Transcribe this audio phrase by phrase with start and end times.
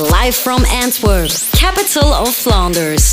[0.00, 3.12] Live from Antwerp, capital of Flanders.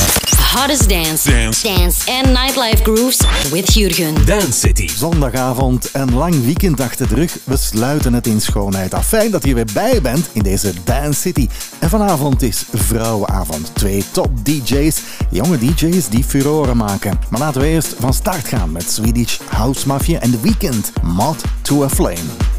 [0.54, 1.62] Hottest dance, Dance.
[1.62, 4.26] dance and nightlife grooves with Jurgen.
[4.26, 4.88] Dance City.
[4.88, 7.38] Zondagavond, een lang weekend achter de rug.
[7.44, 9.08] We sluiten het in schoonheid af.
[9.08, 11.48] Fijn dat je weer bij bent in deze Dance City.
[11.80, 13.72] En vanavond is Vrouwenavond.
[13.74, 17.20] Twee top DJ's, jonge DJ's die furoren maken.
[17.30, 20.92] Maar laten we eerst van start gaan met Swedish House Mafia en The Weeknd.
[21.02, 22.57] Mod to a Flame.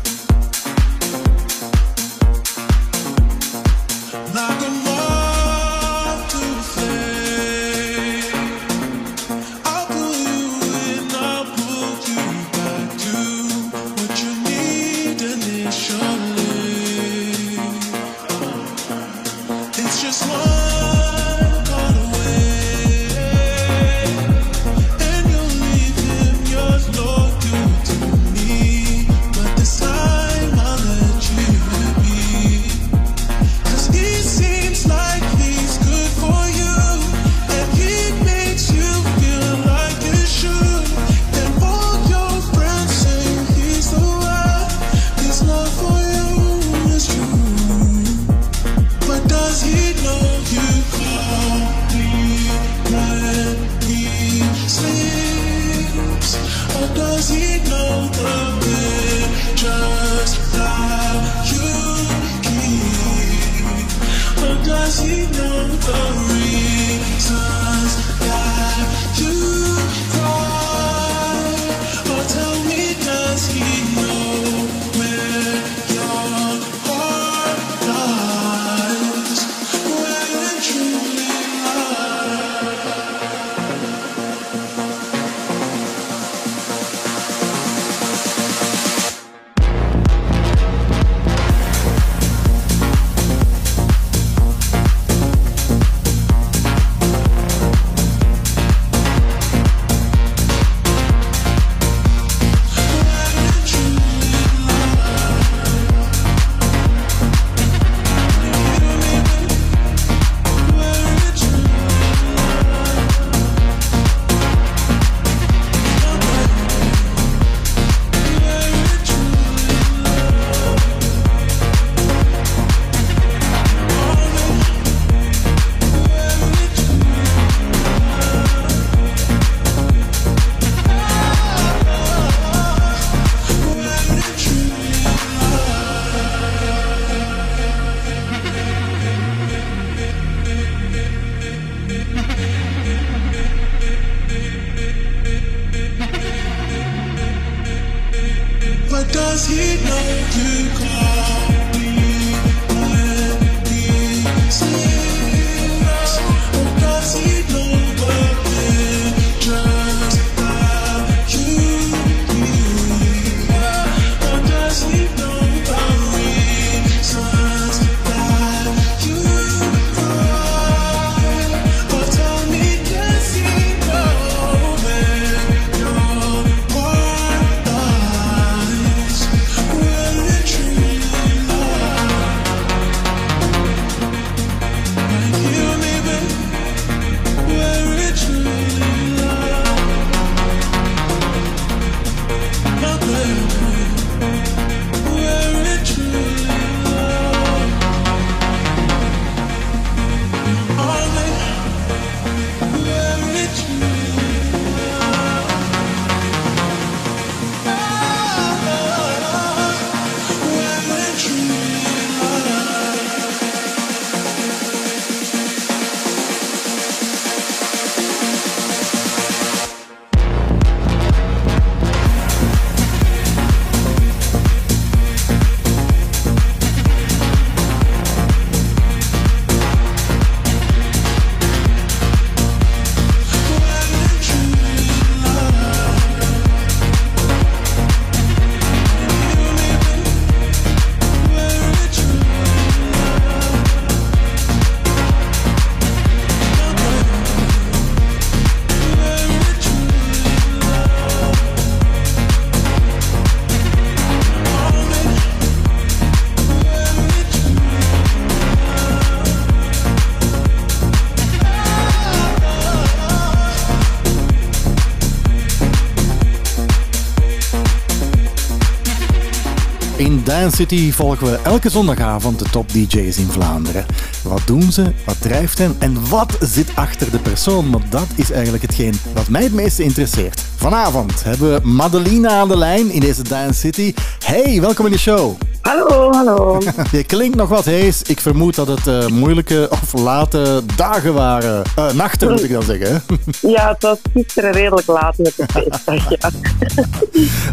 [270.48, 273.86] Dance City volgen we elke zondagavond de top DJ's in Vlaanderen.
[274.22, 274.92] Wat doen ze?
[275.04, 275.76] Wat drijft hen?
[275.78, 277.70] En wat zit achter de persoon?
[277.70, 280.44] Want dat is eigenlijk hetgeen wat mij het meeste interesseert.
[280.56, 283.94] Vanavond hebben we Madelina aan de lijn in deze Dance City.
[284.24, 285.36] Hey, welkom in de show.
[285.60, 286.60] Hallo, hallo.
[286.92, 288.02] Je klinkt nog wat hees.
[288.02, 291.62] Ik vermoed dat het eh, moeilijke late dagen waren.
[291.76, 293.02] Eh, nachten moet ik dan zeggen.
[293.40, 296.30] Ja, het was gisteren redelijk laat met de feestdag, ja.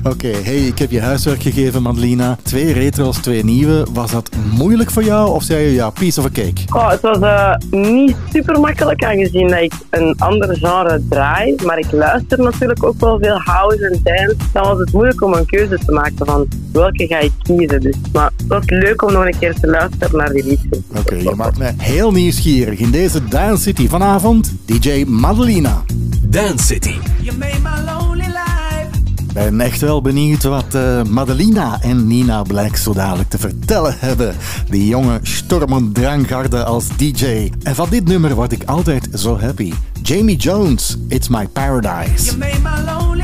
[0.12, 2.38] Oké, hey, ik heb je huiswerk gegeven, Madelina.
[2.44, 3.86] Twee retro's, twee nieuwe.
[3.94, 6.62] Was dat moeilijk voor jou of zei je ja, piece of a cake?
[6.74, 11.56] Oh, het was eh, niet super makkelijk aangezien dat ik een ander genre draai.
[11.66, 14.36] Maar ik luister natuurlijk ook wel veel house en dance.
[14.54, 17.82] Dan was het moeilijk om een keuze te maken van welke ga ik kiezen.
[17.82, 20.80] Dus, maar het was leuk om nog een keer te luisteren naar die liedjes.
[20.98, 22.80] Oké, je maakt me heel nieuwsgierig.
[22.80, 25.84] In deze Dance City vanavond, DJ Madelina.
[26.22, 26.96] Dance City.
[27.22, 28.88] You made my lonely life.
[29.28, 33.96] Ik ben echt wel benieuwd wat eh, Madelina en Nina Black zo dadelijk te vertellen
[34.00, 34.36] hebben.
[34.70, 37.52] Die jonge stormend drangharde als DJ.
[37.64, 39.74] En van dit nummer word ik altijd zo happy.
[40.02, 42.26] Jamie Jones, It's My Paradise.
[42.26, 43.15] You made my lonely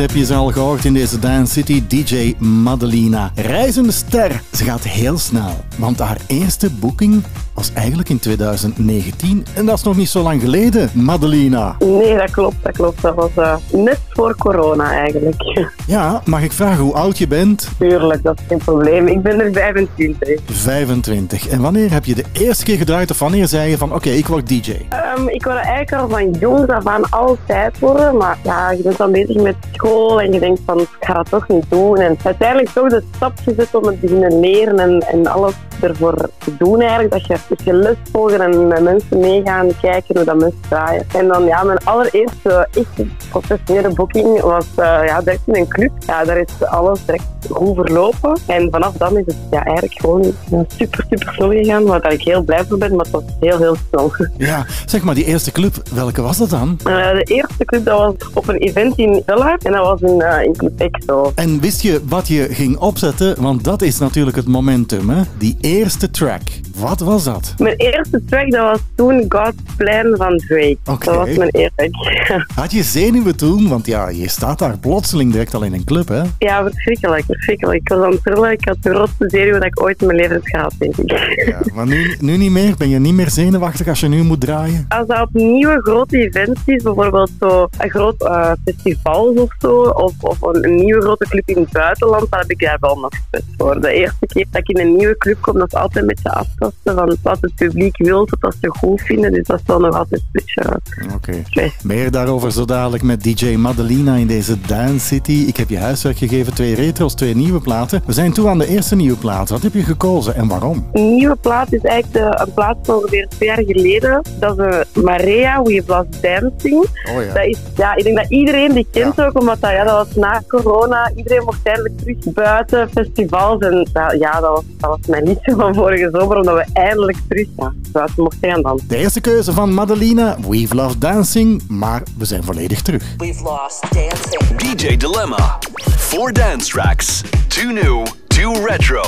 [0.00, 3.32] heb je ze al gehoord in deze Dance City, DJ Madelina.
[3.34, 4.42] Reizende ster.
[4.52, 9.46] Ze gaat heel snel, want haar eerste boeking was eigenlijk in 2019.
[9.54, 11.76] En dat is nog niet zo lang geleden, Madelina.
[11.78, 13.02] Nee, dat klopt, dat klopt.
[13.02, 15.68] Dat was eh, net voor corona eigenlijk.
[15.86, 17.68] Ja, mag ik vragen hoe oud je bent?
[17.78, 19.06] Tuurlijk, dat is geen probleem.
[19.06, 20.40] Ik ben er 25.
[20.46, 21.48] 25.
[21.48, 24.26] En wanneer heb je de eerste keer gedraaid of wanneer zei je van oké, ik
[24.26, 24.76] word DJ?
[24.88, 28.96] Ehm, ik wil eigenlijk al van jongs af aan altijd worden, maar ja, je bent
[28.96, 31.96] dan bezig met school en je denkt van ik ga dat toch niet doen.
[31.96, 36.30] En uiteindelijk toch de stap gezet om het te beginnen leren en, en alles ervoor
[36.38, 37.10] te doen eigenlijk.
[37.10, 41.06] Dat je, dus je les volgen en met mensen meegaan, kijken hoe dat mensen draaien.
[41.12, 45.92] En dan ja, mijn allereerste echte professionele boeking was uh, ja, direct in een club.
[46.06, 48.38] Ja, daar is alles direct goed verlopen.
[48.46, 50.34] En vanaf dan is het ja, eigenlijk gewoon
[50.76, 53.76] super, super snel gegaan, waar ik heel blij voor ben, maar het was heel, heel
[53.88, 54.12] snel.
[54.36, 56.78] Ja, zeg maar, die eerste club, welke was dat dan?
[56.86, 60.18] Uh, de eerste club dat was op een event in Villa en dat was in,
[60.18, 61.32] uh, in Club Exo.
[61.34, 63.42] En wist je wat je ging opzetten?
[63.42, 65.22] Want dat is natuurlijk het momentum, hè?
[65.38, 66.42] Die eerste track.
[66.74, 67.54] Wat was dat?
[67.58, 70.76] Mijn eerste track dat was toen God's Plan van Drake.
[70.82, 72.44] Dat was mijn eerste track.
[72.54, 73.68] Had je zenuwen toen?
[73.68, 76.22] Want ja, je staat daar plotseling direct al in een club, hè?
[76.38, 77.80] ja, verschrikkelijk, verschrikkelijk.
[77.80, 78.50] Ik was aan het trillen.
[78.50, 81.10] Ik had de grootste zenuw dat ik ooit in mijn leven heb gehad, denk ik.
[81.46, 82.74] Ja, maar nu, nu niet meer?
[82.76, 84.84] Ben je niet meer zenuwachtig als je nu moet draaien?
[84.88, 89.80] Als dat op nieuwe grote events is, bijvoorbeeld zo een groot eh, festival of zo,
[89.80, 93.10] of, of een, nieuwe grote club in het buitenland, dan heb ik daar wel nog
[93.56, 93.80] voor.
[93.80, 96.30] De eerste keer dat ik in een nieuwe club kom, dat is altijd een beetje
[96.30, 99.32] aftasten van wat het publiek wil, wat ze goed vinden.
[99.32, 101.42] Dus dat is wel nog altijd een beetje eh, Oké.
[101.46, 101.82] stress.
[101.82, 105.44] Meer daarover zo dadelijk met DJ Madelina in deze Dance City.
[105.46, 108.02] Ik heb je huiswerk gegeven, twee retro's, twee nieuwe platen.
[108.06, 109.48] We zijn toe aan de eerste nieuwe plaat.
[109.48, 110.88] Wat heb je gekozen en waarom?
[110.92, 114.22] Een nieuwe plaat is eigenlijk de, een plaat van ongeveer twee jaar geleden.
[114.38, 116.86] Dat is een Maria, We Was Dancing.
[117.14, 117.34] Oh ja.
[117.34, 120.16] Dat is, ja, ik denk dat iedereen die kent ook, omdat dat, ja, dat was
[120.16, 121.12] na corona.
[121.14, 123.60] Iedereen mocht eindelijk terug buiten, festivals.
[123.60, 127.18] En dat, ja, dat was, dat was mijn liedje van vorige zomer, omdat we eindelijk
[127.28, 128.88] terug ja, buiten mochten gaan dansen.
[128.88, 133.04] De eerste keuze van Madelina, We've Loved Dancing, maar we zijn volledig terug.
[133.16, 134.56] We've lost dancing.
[134.56, 135.58] DJ Dilemma.
[135.96, 137.22] Four dance tracks.
[137.48, 139.02] Two new, two retro.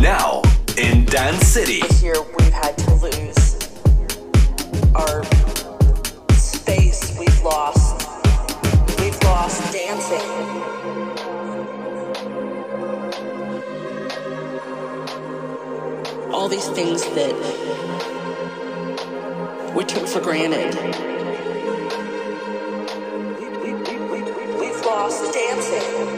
[0.00, 0.42] Now
[0.74, 1.80] in Dance City.
[1.88, 3.56] This year we've had to lose
[4.92, 5.24] our
[6.36, 7.18] space.
[7.18, 8.06] We've lost.
[8.98, 10.37] We've lost dancing.
[16.38, 17.34] All these things that
[19.74, 20.72] we took for granted.
[23.40, 26.17] We- we- we- we- We've lost dancing.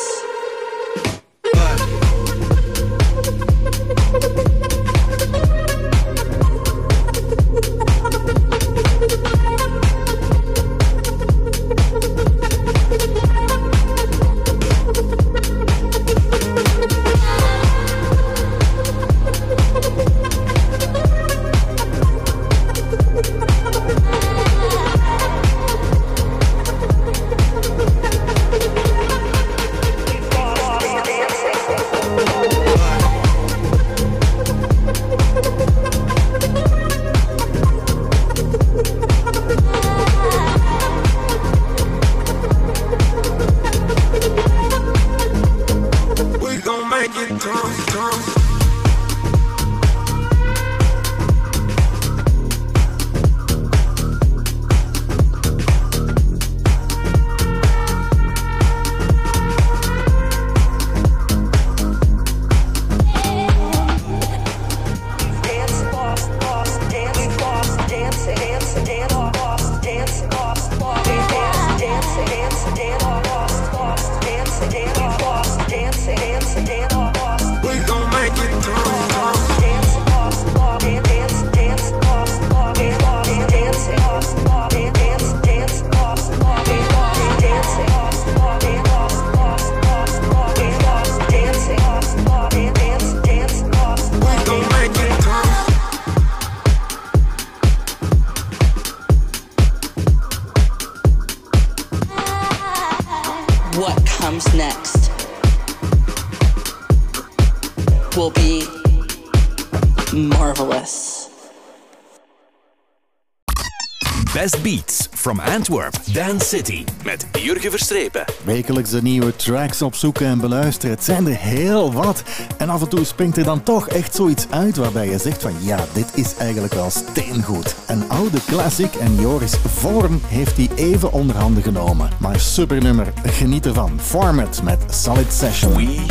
[116.51, 116.83] City.
[117.03, 118.25] Met Jurgen Verstrepen.
[118.43, 120.95] Wekelijks de nieuwe tracks opzoeken en beluisteren.
[120.95, 122.23] Het zijn er heel wat.
[122.57, 125.53] En af en toe springt er dan toch echt zoiets uit waarbij je zegt van
[125.59, 127.75] ja, dit is eigenlijk wel steengoed.
[127.87, 132.09] Een oude classic en Joris Vorm heeft die even onder handen genomen.
[132.19, 133.99] Maar super nummer, geniet ervan.
[134.01, 135.75] Format met Solid Session.
[135.75, 136.05] We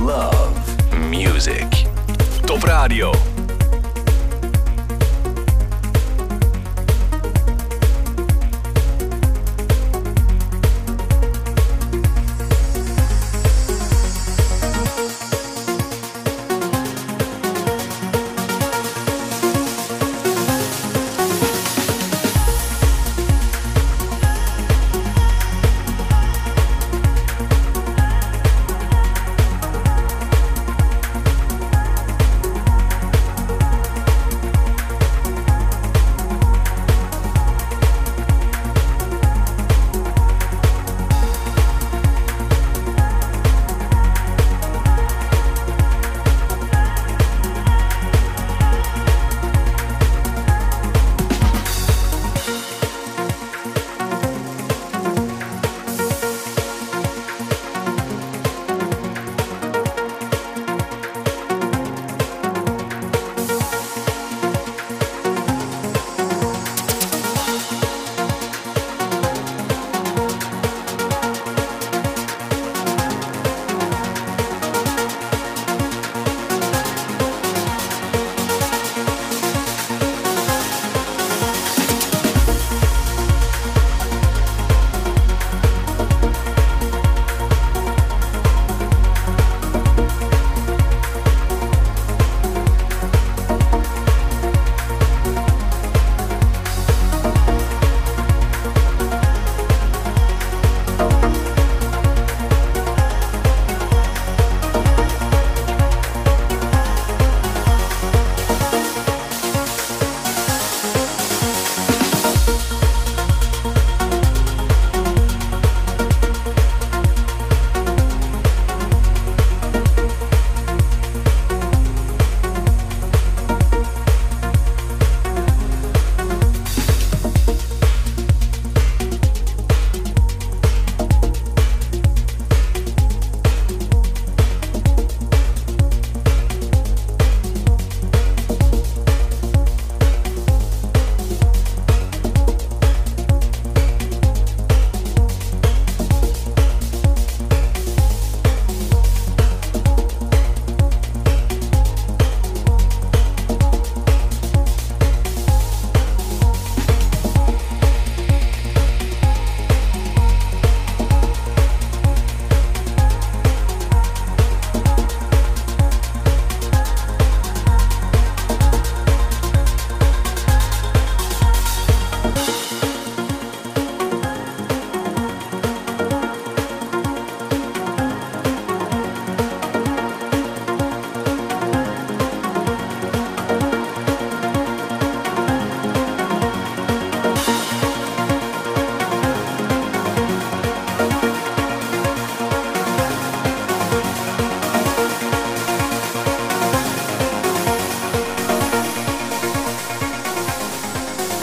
[0.00, 0.50] love
[1.10, 1.84] music.
[2.44, 3.12] Top Radio.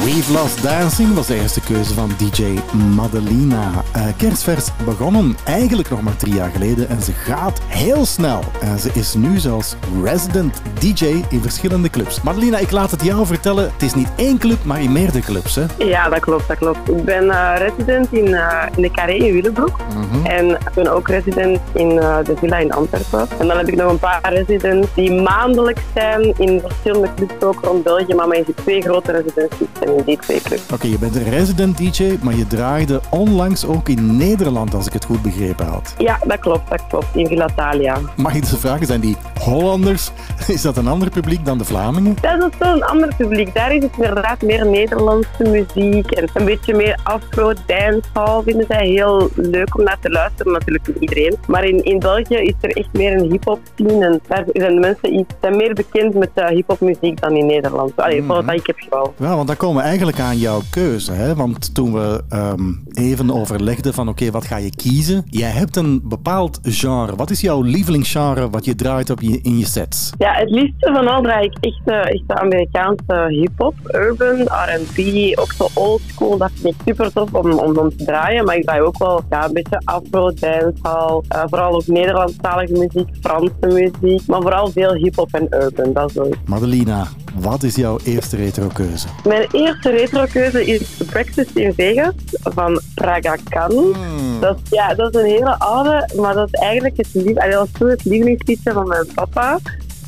[0.08, 2.60] We've Lost Dancing was de eerste keuze van DJ
[2.96, 3.72] Madelina.
[3.96, 8.44] Uh, kerstvers begonnen eigenlijk nog maar drie jaar geleden en ze gaat heel snel.
[8.62, 12.22] En ze is nu zelfs resident DJ in verschillende clubs.
[12.22, 13.64] Madelina, ik laat het jou vertellen.
[13.64, 15.66] Het is niet één club, maar in meerdere clubs, hè?
[15.78, 16.90] Ja, dat klopt, dat klopt.
[16.90, 19.78] Ik ben uh, resident in, uh, in de Carré in Willebroek.
[19.94, 20.26] Mhm.
[20.26, 23.28] En ik ben ook resident in de Villa in Antwerpen.
[23.40, 27.64] En dan heb ik nog een paar residents die maandelijks zijn in verschillende clubs ook
[27.64, 28.14] rond België.
[28.14, 30.62] Maar mijn twee grote residenties zijn in die twee clubs.
[30.74, 34.94] Oké, je bent een resident DJ, maar je draaide onlangs ook in Nederland, als ik
[34.94, 35.94] het goed begrepen had.
[35.98, 37.06] Ja, dat klopt, dat klopt.
[37.14, 37.98] In Villa Thalia.
[38.16, 40.12] Mag ik dus vragen, zijn die Hollanders,
[40.48, 42.16] is dat een ander publiek dan de Vlamingen?
[42.22, 43.54] Dat is wel een ander publiek.
[43.54, 48.42] Daar is het inderdaad meer Nederlandse muziek en een beetje meer afro, dancehall.
[48.44, 51.38] Vinden zij heel leuk om naar te luisteren, natuurlijk niet iedereen.
[51.48, 54.80] Maar in, in België is er echt meer een hip-hop scene en daar zijn de
[54.80, 57.92] mensen iets, zijn meer bekend met uh, hip-hop muziek dan in Nederland.
[57.96, 59.12] Allee, mm dat ik heb gehoord.
[59.18, 61.12] Ja, want dan komen eigenlijk aan jouw keuze.
[61.12, 61.36] Hè?
[61.36, 65.26] Want toen we ehm, even overlegden van oké, wat ga je kiezen?
[65.30, 67.16] Jij hebt een bepaald genre.
[67.16, 70.12] Wat is jouw lievelingsgenre wat je draait op je, in je sets?
[70.18, 75.00] Ja, het liefste van al draai ik echt, uh, echt de Amerikaanse hip-hop, urban, R&B,
[75.40, 76.38] ook zo old school.
[76.38, 78.46] Dat vind ik super tof om, om, om te draaien.
[78.46, 81.22] Maar ik draai ook wel ja, een beetje afro, dancehall.
[81.36, 84.28] Uh, vooral ook Nederlandstalige muziek, Franse muziek.
[84.28, 85.94] Maar vooral veel hip-hop en urban.
[85.94, 87.08] Dat is wel Madelina,
[87.40, 89.08] wat is jouw eerste retro-keuze?
[89.28, 93.96] Mijn eerste retro-keuze is Breakfast in Vegas van Praga Khan.
[94.40, 97.54] Dat, is- ja, dat is een hele oude, maar dat is eigenlijk het, lief, dat
[97.54, 99.60] was toen het lievelingsliedje van mijn papa.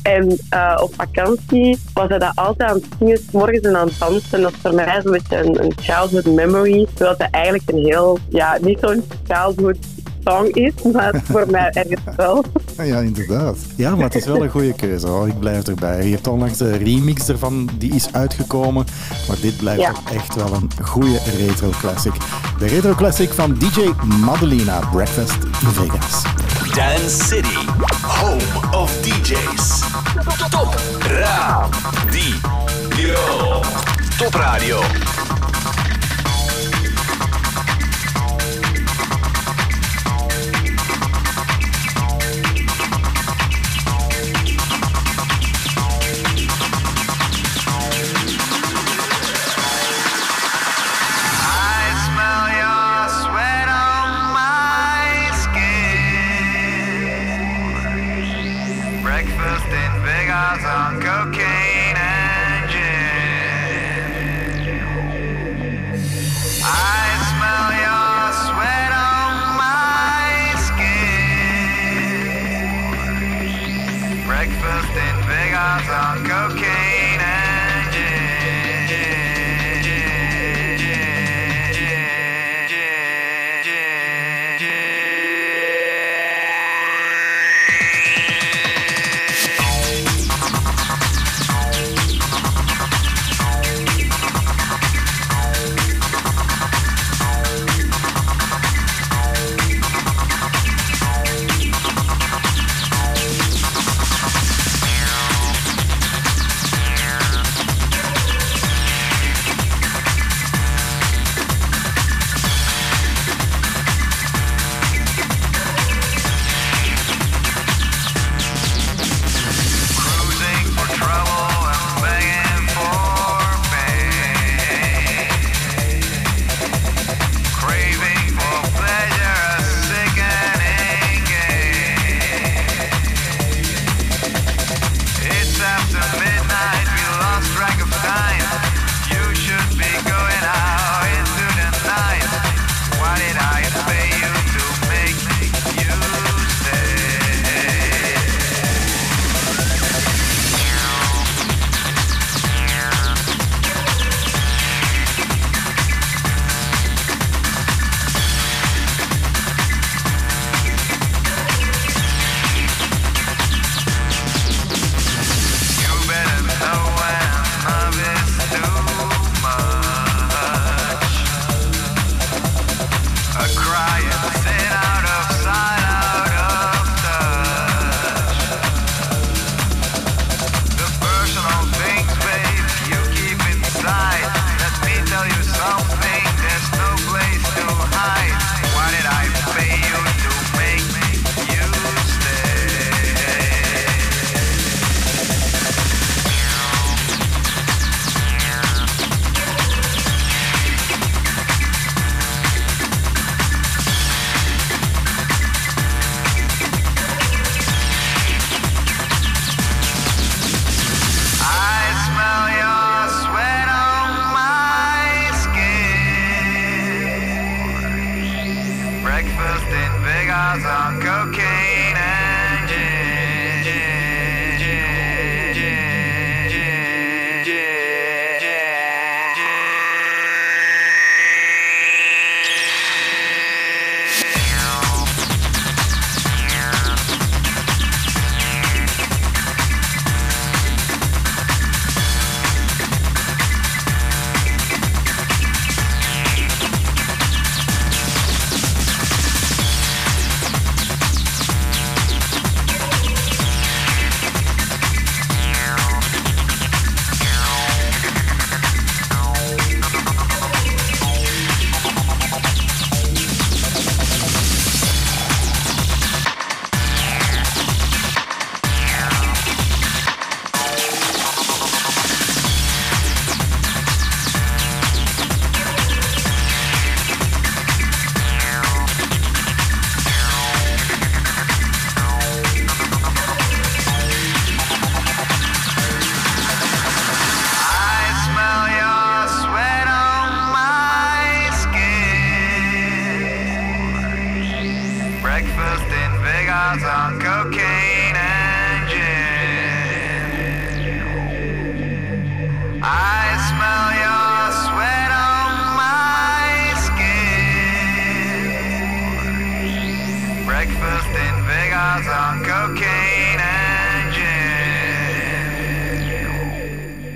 [0.02, 3.86] En eh, op vakantie was hij dat altijd aan het zingen, 's morgens en aan
[3.88, 4.32] het dansen.
[4.32, 6.86] En dat is voor mij zo'n beetje een, een childhood memory.
[6.94, 9.76] Terwijl het eigenlijk een heel, ja, niet zo'n childhood
[10.24, 12.44] song is, maar voor mij ergens wel.
[12.82, 13.56] Ja, inderdaad.
[13.76, 15.28] Ja, maar het is wel een goede keuze hoor.
[15.28, 16.04] Ik blijf erbij.
[16.04, 18.86] Je hebt onlangs de remix ervan, die is uitgekomen.
[19.28, 19.92] Maar dit blijft Ja.
[20.14, 22.12] echt wel een goede retro classic.
[22.58, 23.90] De retro classic van DJ
[24.24, 26.22] Madelina, Breakfast in Vegas.
[26.74, 27.56] Dance City,
[28.02, 29.80] home of DJs.
[30.50, 31.68] Top Radio.
[34.18, 34.80] Top Radio.
[75.70, 76.89] Vegas on cocaine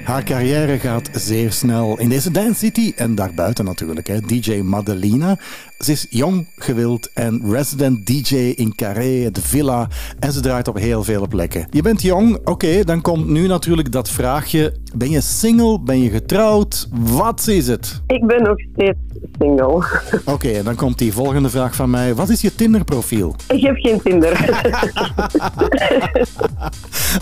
[0.05, 4.07] Haar carrière gaat zeer snel in deze Dance City en daarbuiten natuurlijk.
[4.07, 4.21] Hè.
[4.21, 5.39] DJ Madelina
[5.79, 9.89] ze is jong, gewild en resident DJ in Carré, de Villa.
[10.19, 11.67] En ze draait op heel vele plekken.
[11.71, 14.75] Je bent jong, oké, dan komt nu natuurlijk dat vraagje.
[14.95, 15.81] Ben je single?
[15.81, 16.89] Ben je getrouwd?
[16.93, 18.03] Wat is het?
[18.07, 18.99] Ik ben nog steeds
[19.39, 19.85] single.
[20.25, 22.15] Oké, dan komt die volgende vraag van mij.
[22.15, 23.35] Wat is je Tinder-profiel?
[23.49, 24.33] Ik heb geen Tinder.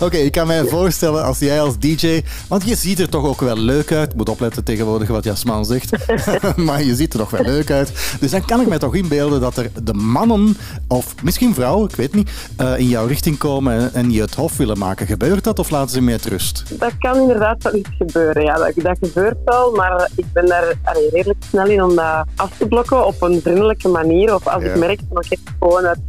[0.01, 3.41] Oké, ik kan mij voorstellen als jij als DJ, want je ziet er toch ook
[3.41, 4.15] wel leuk uit.
[4.15, 5.91] Moet opletten tegenwoordig wat Jasman zegt,
[6.65, 8.17] maar je ziet er toch wel leuk uit.
[8.19, 11.95] Dus dan kan ik mij toch inbeelden dat er de mannen, of misschien vrouwen, ik
[11.95, 15.07] weet niet, eh, in jouw richting komen en, je het hof willen maken.
[15.07, 16.63] Gebeurt dat of laten ze met rust?
[16.79, 18.43] Dat kan inderdaad wel iets gebeuren.
[18.43, 22.25] Ja, dat, dat gebeurt wel, maar ik ben daar allee, redelijk snel in om dat
[22.35, 24.35] af te blokken op een vriendelijke manier.
[24.35, 24.69] Of als Ja.
[24.69, 25.99] ik merk van oké, gewoon uit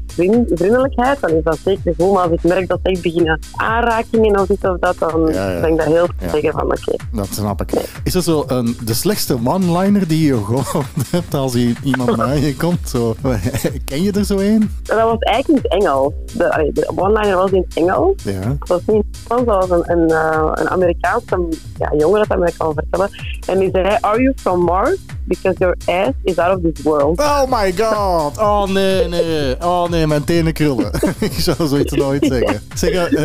[0.55, 2.13] vriendelijkheid, dan is dat zeker goed.
[2.13, 5.51] Maar als ik merk dat ze echt beginnen aanrakingen of iets of dat, dan Ja,
[5.51, 5.61] ja.
[5.61, 6.97] ben ik daar heel zeker van oké.
[7.13, 7.71] Dat snap ik.
[8.05, 12.39] Is er zo een, de slechtste one-liner die je gehoord hebt als i- iemand naar
[12.39, 12.89] je komt?
[12.89, 13.15] Zo,
[13.85, 14.71] ken je er zo een?
[14.83, 16.13] Dat was eigenlijk in het Engels.
[16.33, 18.23] De, one-liner was in het Engels.
[18.23, 18.33] Ja.
[18.59, 21.49] Het was niet in het Engels, dat was een, een, eh, een Amerikaanse
[21.79, 23.09] ja, jongen dat dat mij kan vertellen.
[23.47, 24.97] En die zei, are you from Mars?
[25.27, 27.19] Because your ass is out of this world.
[27.21, 28.39] Oh my god!
[28.39, 29.57] Oh nee, nee.
[29.63, 30.91] Oh nee, mijn tenen krullen.
[31.19, 32.61] ik zou zoiets nooit zeggen.
[32.75, 33.25] Zeg, eh,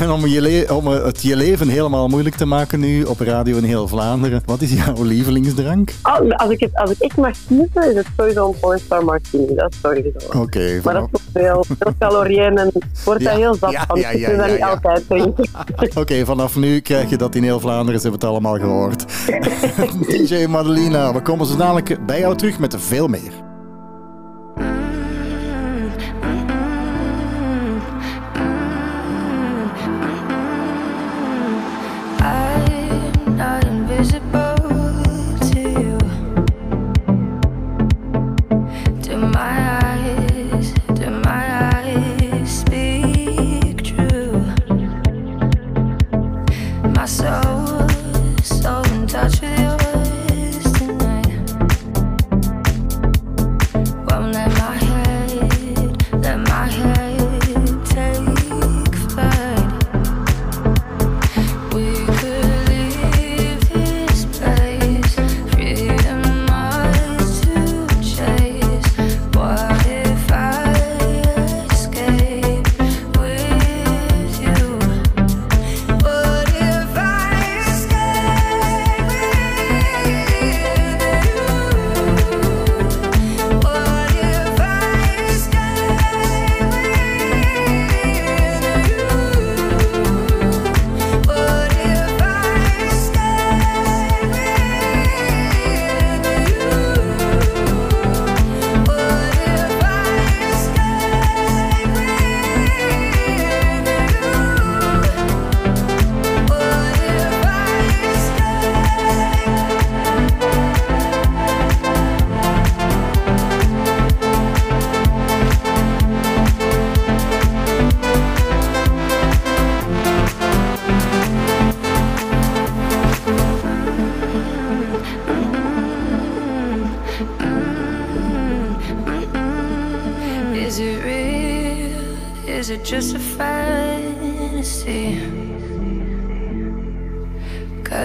[0.00, 3.56] en om, je om eh, het je leven helemaal moeilijk te maken nu op radio
[3.56, 5.90] in heel Vlaanderen, wat is jouw lievelingsdrank?
[6.02, 9.54] Oh, als, ik het, als ik echt mag kiezen, is het sowieso een Pornstar Martini.
[9.54, 10.38] Dat is sowieso.
[10.40, 13.84] Oké, Maar dat is veel, veel calorieën en ik word Ja, daar heel zat ja,
[13.86, 14.00] van.
[14.00, 15.48] ja, ja, dat niet altijd drinken.
[16.02, 18.00] Oké, vanaf nu krijg je dat in heel Vlaanderen.
[18.00, 19.04] Ze hebben het allemaal gehoord.
[20.08, 23.45] DJ Madelina, we komen zo dadelijk bij jou terug met veel meer.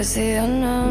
[0.02, 0.81] casi de nada.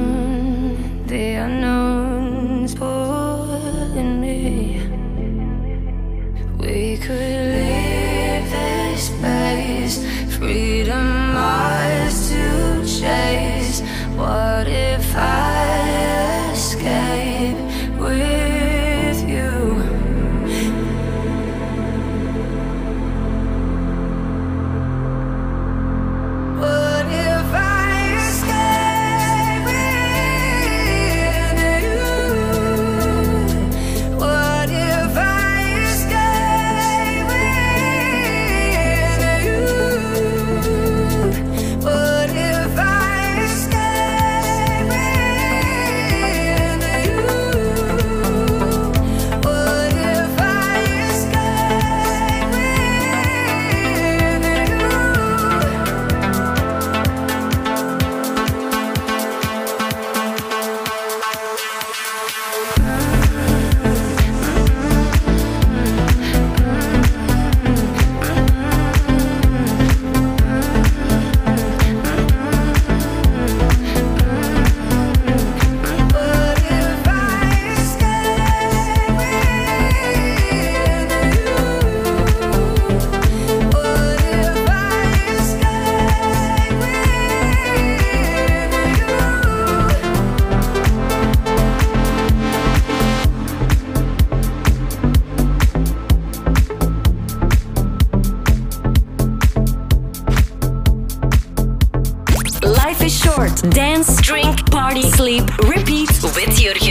[104.91, 106.90] Party, Sleep, Repeat with Jurgen.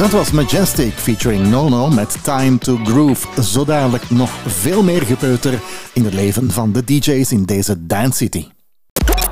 [0.00, 3.42] Dat was Majestic featuring Nono met Time to Groove.
[3.42, 5.60] Zo dadelijk nog veel meer gepeuter
[5.92, 8.46] in het leven van de DJ's in deze Dance City.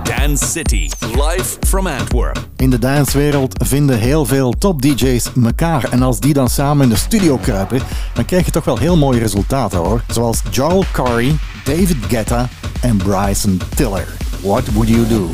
[0.03, 2.49] Dance City, live from Antwerp.
[2.57, 5.93] In de dancewereld vinden heel veel top-DJ's elkaar.
[5.93, 7.81] En als die dan samen in de studio kruipen,
[8.15, 10.03] dan krijg je toch wel heel mooie resultaten hoor.
[10.09, 12.49] Zoals Joel Curry, David Guetta
[12.81, 14.17] en Bryson Tiller.
[14.41, 15.31] What would you do?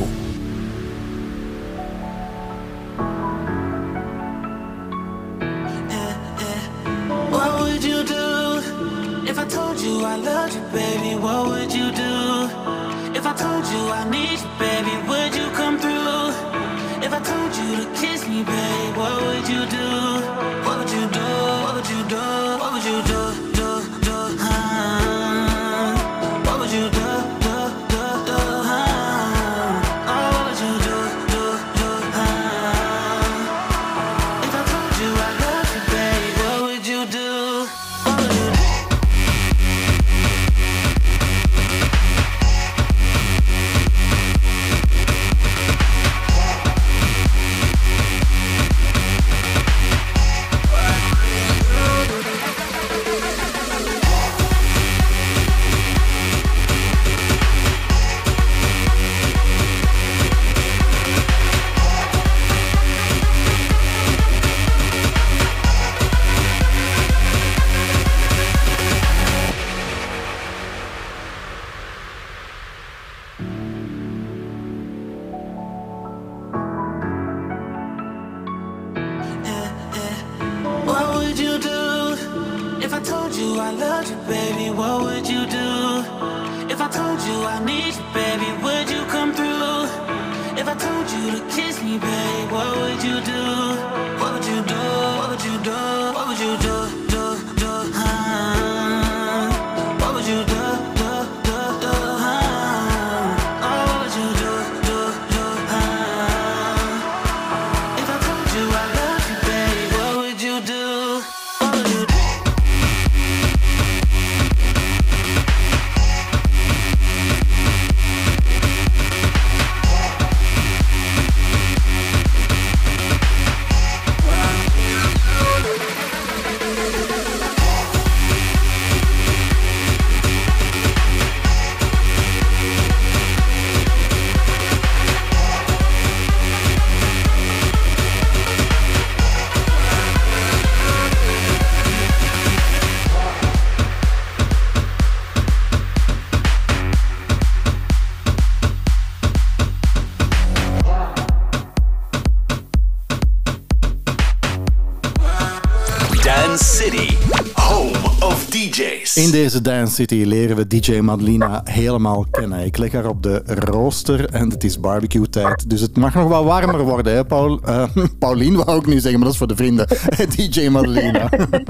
[159.35, 162.65] Deze Dance City leren we DJ Madelina helemaal kennen.
[162.65, 165.71] Ik leg haar op de rooster en het is barbecue tijd.
[165.71, 167.61] Dus het mag nog wel warmer worden, hè, Paul?
[167.65, 167.85] Eh,
[168.19, 169.87] Paulien wou ik nu zeggen, maar dat is voor de vrienden.
[170.37, 171.29] DJ Madelina.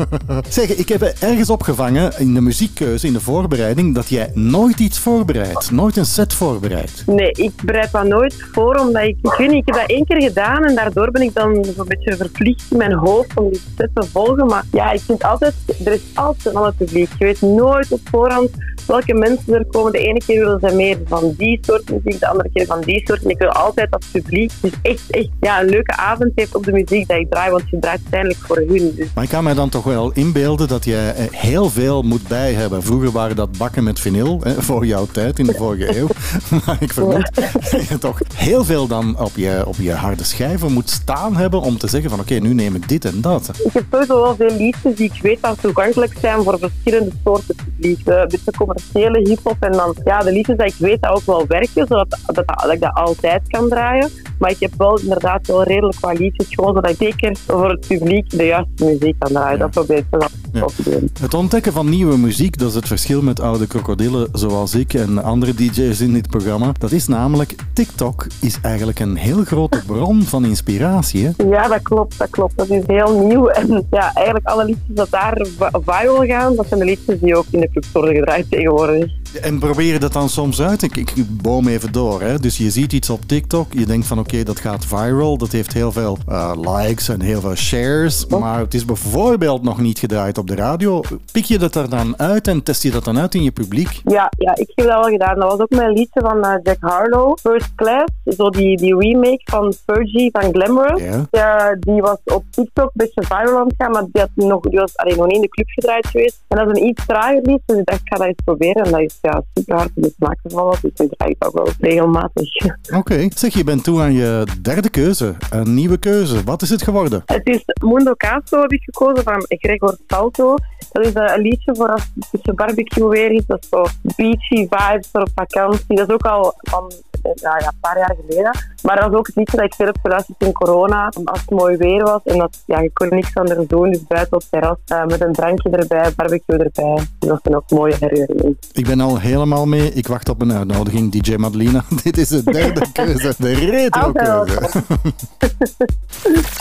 [0.48, 4.98] zeg, ik heb ergens opgevangen in de muziekkeuze, in de voorbereiding, dat jij nooit iets
[4.98, 5.70] voorbereidt.
[5.70, 7.02] Nooit een set voorbereidt.
[7.06, 10.64] Nee, ik bereid dat nooit voor, omdat ik, ik ik heb dat één keer gedaan
[10.64, 14.06] en daardoor ben ik dan zo'n beetje verplicht in mijn hoofd om die set te
[14.12, 14.46] volgen.
[14.46, 15.54] Maar ja, ik vind altijd,
[15.84, 17.08] er is altijd een ander publiek.
[17.18, 18.50] Je weet nooit op voorhand
[18.86, 19.92] welke mensen er komen.
[19.92, 23.02] De ene keer willen ze meer van die soort muziek, de andere keer van die
[23.04, 23.22] soort.
[23.22, 26.54] En ik wil altijd dat het publiek dus echt, echt ja, een leuke avond heeft
[26.54, 28.94] op de muziek dat ik draai, want je draait uiteindelijk voor hun.
[28.96, 32.28] Dus Maar ik kan mij dan toch wel inbeelden dat jij eh, heel veel moet
[32.28, 32.82] bij hebben.
[32.82, 36.08] Vroeger waren dat bakken met vinyl, hè, voor jouw tijd in de vorige eeuw.
[36.66, 40.72] Maar ik vermoed dat je toch heel veel dan op je, op je harde schijven
[40.72, 43.50] moet staan hebben om te zeggen van oké, nu neem ik dit en dat.
[43.64, 47.43] ik heb sowieso wel veel liedjes die ik weet dat toegankelijk zijn voor verschillende soorten
[47.46, 48.04] publiek.
[48.04, 51.44] De beetje commerciële hip-hop en dan ja, de liedjes dat ik weet dat ook wel
[51.48, 54.10] werken, zodat dat, dat, dat ik dat altijd kan draaien.
[54.38, 57.86] Maar ik heb wel inderdaad wel redelijk wat liedjes, gewoon zodat ik zeker voor het
[57.88, 59.58] publiek de juiste muziek kan draaien.
[59.58, 60.64] Dat probeer ik wel Ja.
[60.76, 61.10] te doen.
[61.20, 65.22] Het ontdekken van nieuwe muziek, dat is het verschil met oude krokodillen zoals ik en
[65.24, 66.72] andere DJ's in dit programma.
[66.78, 71.24] Dat is namelijk, TikTok is eigenlijk een heel grote bron van inspiratie.
[71.36, 71.44] Hè?
[71.48, 72.56] Ja, dat klopt, dat klopt.
[72.56, 73.48] Dat is heel nieuw.
[73.48, 77.33] En ja, eigenlijk alle liedjes dat daar vi- viral gaan, dat zijn de liedjes die
[77.34, 79.23] ook in de clubs worden gedraaid tegenwoordig.
[79.40, 80.82] En probeer je dat dan soms uit?
[80.82, 81.12] Ik, ik
[81.42, 82.20] boom even door.
[82.20, 82.38] Hè?
[82.38, 85.38] Dus je ziet iets op TikTok, je denkt van oké, dat gaat viral.
[85.38, 88.26] Dat heeft heel veel eh, likes en heel veel shares.
[88.26, 91.02] Maar het is bijvoorbeeld nog niet gedraaid op de radio.
[91.32, 94.00] Pik je dat er dan uit en test je dat dan uit in je publiek?
[94.04, 95.38] Ja, ja, ik heb dat wel gedaan.
[95.38, 98.04] Dat was ook mijn liedje van eh, Jack Harlow, First Class.
[98.24, 101.02] Zo die, die remake van Fergie van Glamorous.
[101.02, 101.26] Ja.
[101.30, 104.60] Ja, die was op TikTok een beetje viral aan het gaan, maar die, had nog,
[104.60, 106.42] die was alleen nog niet in de club gedraaid geweest.
[106.48, 108.84] En dat is een iets trager lied, dus ik dacht, ik ga dat eens proberen.
[108.84, 111.54] En dat is ja, super hard in de smaak gevallen, dus ik draai het ook
[111.54, 112.48] wel regelmatig.
[112.94, 113.28] Oké.
[113.34, 115.34] Zeg, je bent toe aan je derde keuze.
[115.50, 116.44] Een nieuwe keuze.
[116.44, 117.22] Wat is het geworden?
[117.26, 120.56] Het is Mundo Caso heb ik gekozen van Gregor Salto.
[120.92, 123.46] Dat is eh, een liedje voor als het tussen barbecue weer is.
[123.46, 123.84] Dat is zo
[124.16, 125.96] beachy vibes voor op vakantie.
[125.96, 126.92] Dat is ook al van
[127.24, 128.50] eh, ja, ja, een paar jaar geleden.
[128.82, 131.12] Maar dat is ook het liedje dat ik veel heb geluisterd in corona.
[131.24, 133.90] Als het mooi weer was en dat, ja, je kon niks anders doen.
[133.90, 137.06] Dus buiten op het terras eh, met een drankje erbij, barbecue erbij.
[137.18, 138.58] Dus dat zijn ook mooie herinneringen.
[138.72, 139.92] Ik ben al helemaal mee.
[139.92, 141.84] Ik wacht op een uitnodiging, DJ Madelina.
[142.02, 143.34] Dit is de derde keuze.
[143.38, 144.82] De retro keuze.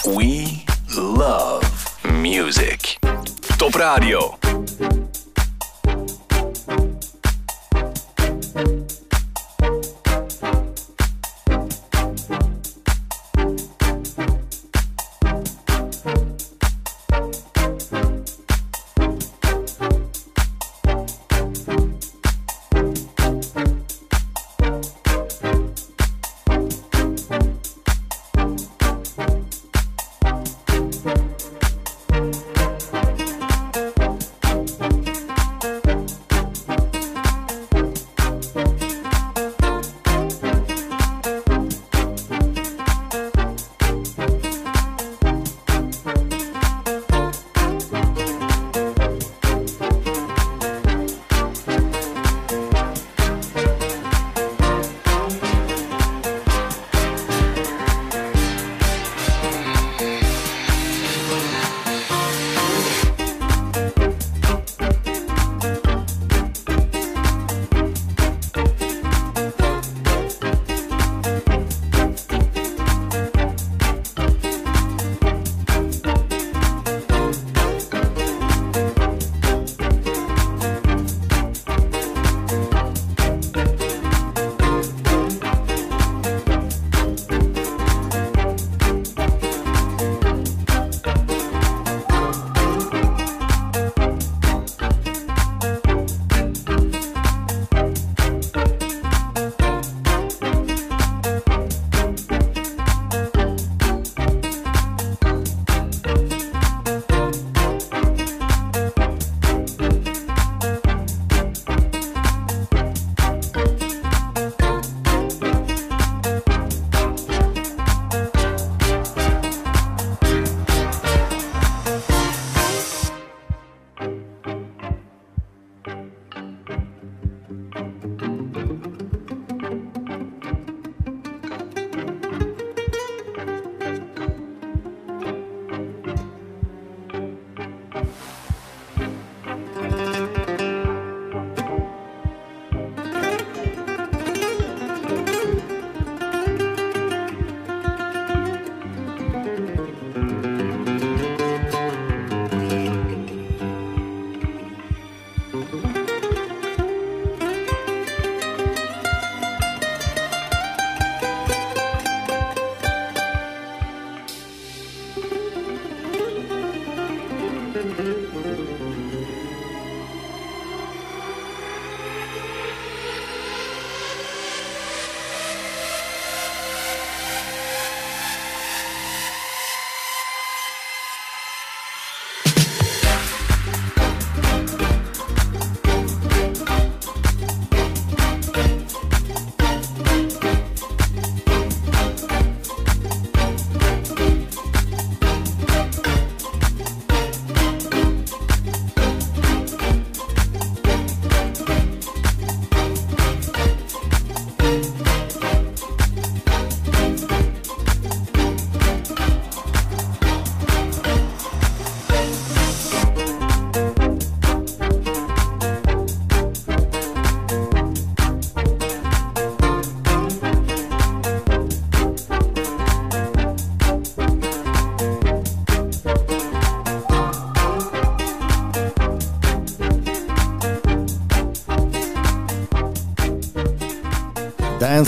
[0.03, 1.65] We love
[2.11, 2.99] music.
[3.57, 4.37] Top Radio.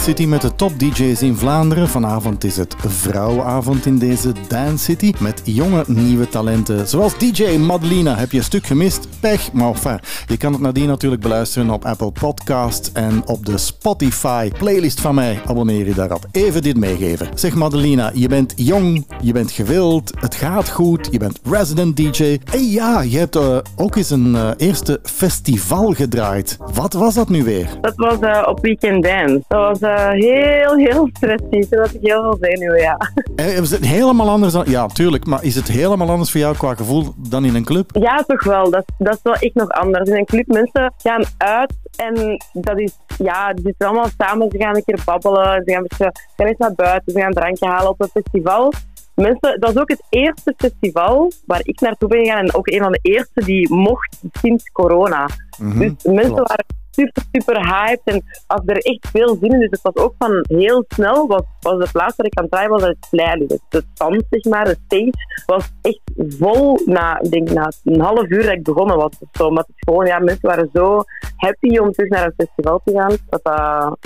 [0.06, 1.90] City met de top DJ's in Vlaanderen.
[1.90, 6.88] Vanavond is het vrouwenavond in deze Dance City met jonge nieuwe talenten.
[6.88, 8.16] Zoals DJ Madelina.
[8.16, 9.08] Heb je een stuk gemist?
[9.26, 13.58] Pech, maar enfin, je kan het nadien natuurlijk beluisteren op Apple Podcast en op de
[13.58, 15.42] Spotify playlist van mij.
[15.46, 16.26] Abonneer je daarop.
[16.32, 17.28] Even dit meegeven.
[17.36, 22.40] Zeg Madelina, je bent jong, je bent gewild, het gaat goed, je bent resident DJ.
[22.54, 26.58] En ja, je hebt eh, ook eens een eh, eerste festival gedraaid.
[26.74, 27.68] Wat was dat nu weer?
[27.82, 29.44] Dat was eh, op Weekend Dance.
[29.48, 31.70] Dat was heel, heel stressig.
[31.70, 32.98] Toen had ik heel veel zenuwen, ja.
[33.36, 34.64] Eh, Is het helemaal anders dan...
[34.68, 37.90] Ja, tuurlijk, maar is het helemaal anders voor jou qua gevoel dan in een club?
[38.00, 38.70] Ja, toch wel.
[38.70, 40.10] Dat, dat is wel echt nog anders.
[40.10, 44.52] In een club, mensen gaan uit en dat is, ja, die zitten allemaal samen.
[44.52, 47.28] Ze gaan een keer babbelen, ze gaan, een beetje, gaan eens naar buiten, ze gaan
[47.28, 48.74] een drankje halen op een festival.
[49.16, 52.82] Mensen, dat is ook het eerste festival waar ik naartoe ben gegaan en ook een
[52.82, 55.26] van de eerste die mocht sinds corona.
[55.58, 56.48] dus mensen klopt.
[56.48, 56.66] waren
[56.96, 59.60] super, super hyped en had er echt veel zin in.
[59.60, 62.52] Dus het was ook van heel snel, was, was de plaats waar ik aan het
[62.52, 63.48] draaien was, het Plein.
[63.48, 68.02] Dus de stand, zeg maar, de stage, was echt vol na, ik denk, na een
[68.02, 69.12] half uur dat ik begonnen was.
[69.20, 69.48] Of zo.
[69.48, 71.04] Omdat het gewoon, ja, mensen waren zo
[71.36, 73.18] happy om terug naar een festival te gaan.
[73.30, 73.42] Dat,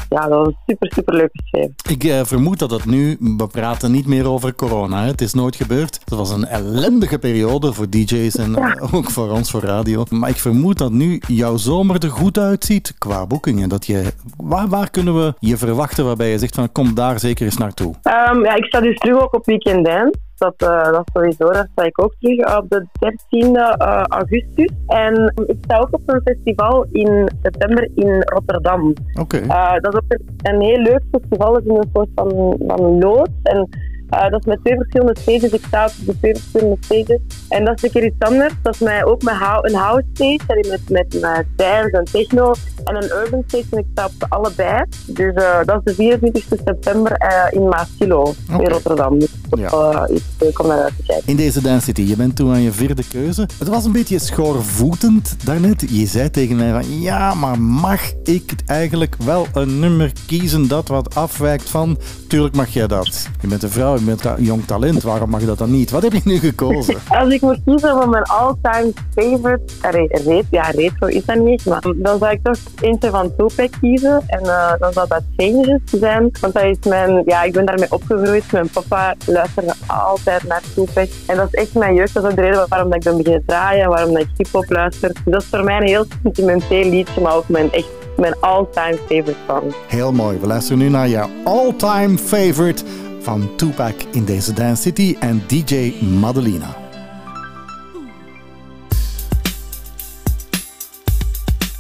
[0.09, 1.69] ja, dat was een super, super leuke sfeer.
[1.89, 5.01] Ik eh, vermoed dat het nu, we praten niet meer over corona.
[5.01, 5.07] Hè.
[5.07, 5.99] Het is nooit gebeurd.
[6.05, 10.03] Het was een ellendige periode voor DJ's en eh, ook voor ons, voor radio.
[10.09, 13.69] Maar ik vermoed dat nu jouw zomer er goed uitziet qua boekingen.
[13.69, 17.45] Dat je, waar, waar kunnen we je verwachten waarbij je zegt van kom daar zeker
[17.45, 17.95] eens naartoe?
[18.01, 20.13] Ehm, ja, ik sta dus terug ook op Weekend Dance.
[20.35, 24.71] Dat, eh, dat is sowieso, daar sta ik ook terug op de 13e eh, augustus.
[24.87, 28.93] En ik sta ook op een festival in september in Rotterdam.
[29.19, 29.37] Oké.
[29.37, 31.55] Eh, dat is ook een, een heel leuk festival.
[31.55, 33.31] Het is een soort van, van loods.
[33.43, 33.69] En
[34.09, 35.51] eh, dat is met twee verschillende stages.
[35.51, 37.19] Ik sta op de twee verschillende stages.
[37.49, 38.53] En dat is een keer iets anders.
[38.61, 40.39] Dat is mij ook met hou- een house stage.
[40.69, 42.53] Met, met, met dance en techno.
[42.83, 43.63] En een urban stage.
[43.71, 44.83] En ik sta op allebei.
[45.07, 49.19] Dus eh, dat is de 24 september eh, in Maasilo in Rotterdam.
[49.19, 49.67] Dus dat Ja.
[49.69, 51.27] eh, iets leuk om naar uit te kijken.
[51.27, 53.47] In deze Dance City, je bent toen aan je vierde keuze.
[53.59, 55.85] Het was een beetje schoorvoetend daarnet.
[55.89, 60.87] Je zei tegen mij van, ja, maar mag ik eigenlijk wel een nummer kiezen dat
[60.87, 61.97] wat afwijkt van...
[62.27, 63.27] Tuurlijk mag jij dat.
[63.41, 65.91] Je bent een vrouw, een jong talent, waarom mag je dat dan niet?
[65.91, 66.95] Wat heb je nu gekozen?
[67.19, 71.65] Als ik moet kiezen van mijn all-time favorite, re re- ja, retro is dat niet,
[71.65, 74.23] maar dan zou ik toch eentje van Tupac kiezen.
[74.27, 77.91] En eh, dan zou dat Changes zijn, want dat is mijn, ja, ik ben daarmee
[77.91, 78.51] opgegroeid.
[78.51, 81.09] Mijn papa luisterde altijd naar Tupac.
[81.27, 82.13] En dat is echt mijn jeugd.
[82.13, 84.69] Dat is ook de reden waarom dat ik ben beginnen draaien, waarom dat ik hip-hop
[84.69, 85.11] luister.
[85.25, 87.87] Dat is voor mij een heel sentimenteel liedje, maar ook mijn echt
[88.17, 89.73] mijn all-time favorite song.
[89.87, 90.37] Heel mooi.
[90.37, 92.83] We luisteren nu naar je all-time favorite
[93.29, 96.75] van Tupac in deze Dance City en DJ Madelina.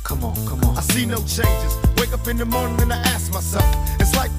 [0.01, 0.77] Come on, come on.
[0.77, 1.73] I see no changes.
[1.95, 3.65] Wake up in the morning and I ask myself,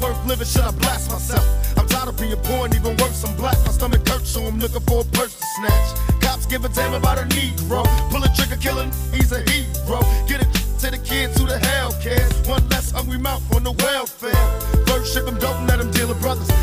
[0.00, 0.46] worth living?
[0.46, 1.44] Should I blast myself?
[1.76, 3.58] I'm tired of being poor and even worse, I'm black.
[3.66, 5.88] My stomach hurts, so I'm looking for a purse to snatch.
[6.20, 7.82] Cops give a damn about a Negro.
[8.10, 9.98] Pull a trigger, killing, he's a hero.
[10.28, 12.32] Get it to the kids who the hell cares.
[12.48, 14.44] One less hungry mouth on the welfare.
[14.86, 16.59] First ship don't let deal with brothers.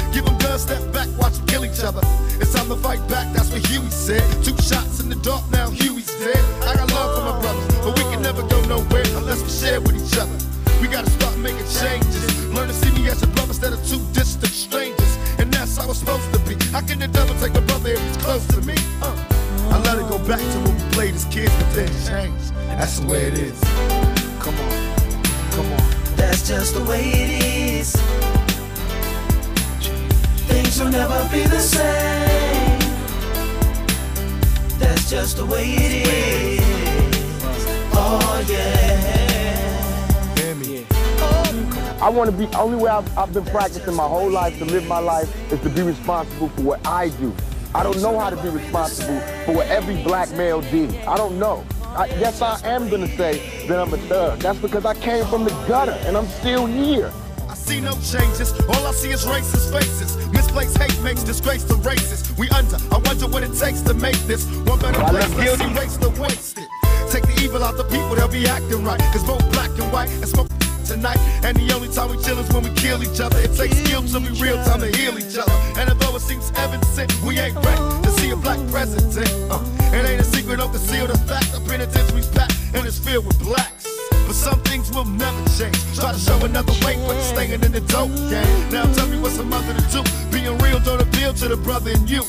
[42.38, 44.86] I want to be, only way I've, I've been practicing my whole life to live
[44.88, 47.34] my life is to be responsible for what I do.
[47.74, 50.94] I don't know how to be responsible for what every black male did.
[51.08, 51.66] I don't know.
[51.84, 54.40] I, yes, I am going to say that I'm a thug.
[54.40, 57.12] That's because I came from the gutter and I'm still here.
[57.50, 58.54] I see no changes.
[58.70, 60.16] All I see is racist faces.
[60.32, 62.38] Misplaced hate makes disgrace to racists.
[62.38, 62.78] We under.
[62.94, 65.34] I wonder what it takes to make this one better Well, place.
[65.36, 65.72] let's Let's it.
[65.76, 66.68] erase the wasted.
[67.10, 69.00] Take the evil out the people, they'll be acting right.
[69.12, 70.50] Cause both black and white and smoke
[70.88, 71.20] tonight.
[71.44, 73.38] And the only time we chill is when we kill each other.
[73.40, 75.52] It takes skill to be real time to heal each other.
[75.78, 76.88] And although it seems evident,
[77.24, 79.30] we ain't ready to see a black president.
[79.52, 79.60] Uh,
[79.94, 81.52] it ain't a secret, don't conceal the fact.
[81.52, 83.86] The penitentiary's packed and it's filled with blacks.
[84.26, 85.78] But some things will never change.
[85.96, 88.70] Try to show another way, but staying in the dope game.
[88.72, 90.02] Now tell me what's a mother to do.
[90.32, 92.24] Being real don't appeal to the brother in you.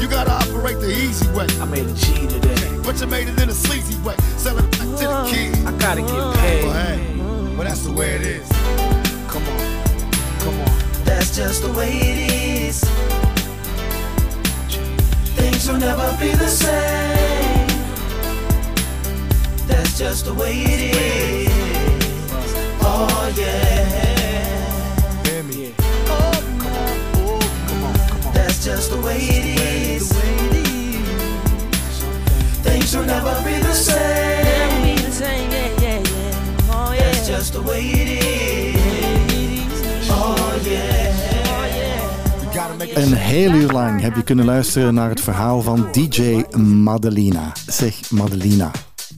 [0.00, 1.46] You gotta operate the easy way.
[1.60, 2.54] I made a G today.
[2.84, 4.16] But you made it in a sleazy way.
[4.36, 5.66] Sell it back to the kid.
[5.66, 6.64] I gotta get Well, paid.
[6.64, 7.14] hey,
[7.58, 8.48] well, that's the way it is.
[9.26, 9.58] Come on.
[10.38, 11.04] Come on.
[11.04, 12.84] That's just the way it is.
[15.34, 17.66] Things will never be the same.
[19.66, 21.50] That's just the way it is.
[22.80, 24.62] Oh yeah.
[25.24, 25.74] Hear me.
[28.32, 30.12] That's just the way it is.
[32.62, 35.47] Things will never be the same.
[37.38, 40.10] Just the way it is.
[40.10, 41.08] Oh yeah.
[42.94, 47.52] Een heel uur lang heb je kunnen luisteren naar het verhaal van DJ Madelina.
[47.66, 48.70] Zeg, Madelina,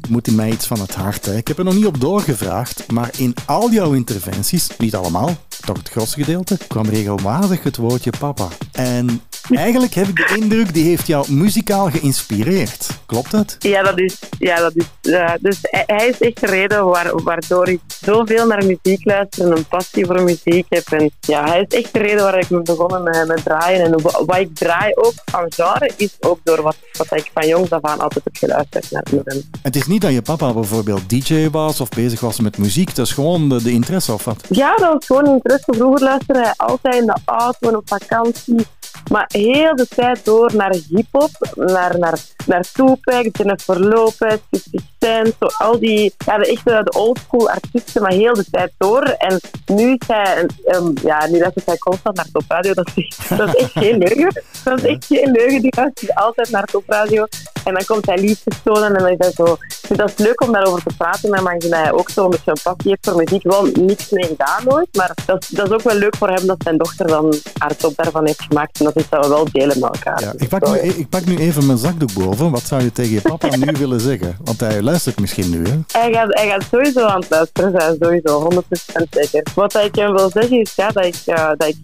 [0.09, 1.27] moet in mij iets van het hart.
[1.27, 5.77] Ik heb er nog niet op doorgevraagd, maar in al jouw interventies, niet allemaal, toch
[5.79, 8.49] het grootste gedeelte, kwam regelmatig het woordje papa.
[8.73, 9.21] En
[9.57, 12.87] eigenlijk heb ik de indruk, die heeft jou muzikaal geïnspireerd.
[13.07, 13.57] Klopt dat?
[13.59, 14.19] Ja, dat is.
[14.39, 18.65] Ja, dat is eh, dus hij, is echt de reden waar, waardoor ik zoveel naar
[18.65, 20.87] muziek luister en een passie voor muziek heb.
[20.93, 23.85] En ja, hij is echt de reden waar ik ben begonnen met, met draaien.
[23.85, 27.49] En wa- wat ik draai ook van genre is ook door wat, wat ik van
[27.49, 29.43] jongs af aan altijd heb geluisterd naar hem.
[29.63, 33.07] Het is niet dat je papa bijvoorbeeld DJ was of bezig was met muziek, dat
[33.07, 34.45] is gewoon de, de interesse of wat?
[34.49, 35.73] Ja, dat was gewoon interesse.
[35.77, 38.67] Vroeger luisterde hij altijd in de auto en op vakantie.
[39.11, 45.35] Maar heel de tijd door naar hip-hop, naar, naar, naar Tupac, Jennifer Lopez, 50 Cent,
[45.41, 49.03] zo al die, ja, de echte oldschool artiesten, maar heel de tijd door.
[49.03, 52.75] En nu is hij, um, ja, nu luistert hij constant naar Top Radio.
[52.75, 54.43] Dat is, dat is echt geen leugen.
[54.65, 55.63] Dat is echt geen leugen.
[55.63, 57.27] Die luistert altijd naar Top Radio.
[57.65, 59.57] En dan komt hij liedjes tonen en dan is hij zo.
[59.97, 63.17] Dat is leuk om daarover te praten met hij ook zo een passie heeft voor
[63.17, 63.43] muziek.
[63.43, 66.47] Wel niks mee gedaan nooit, maar dat, is- dat is ook wel leuk voor hem
[66.47, 68.79] dat zijn dochter dan haar top daarvan heeft gemaakt.
[68.79, 70.21] En dat is dat we wel delen met elkaar.
[70.23, 72.51] Ja, ik, pak nu, ik pak nu even mijn zakdoek boven.
[72.51, 74.37] Wat zou je tegen je papa nu willen zeggen?
[74.45, 75.79] Want hij luistert misschien nu, hè?
[75.93, 79.43] Hij gaat, hij gaat sowieso aan het luisteren zijn, sowieso, 100% zeker.
[79.55, 81.77] Wat ik hem wil zeggen is ja, dat, ik, eh, dat, ik,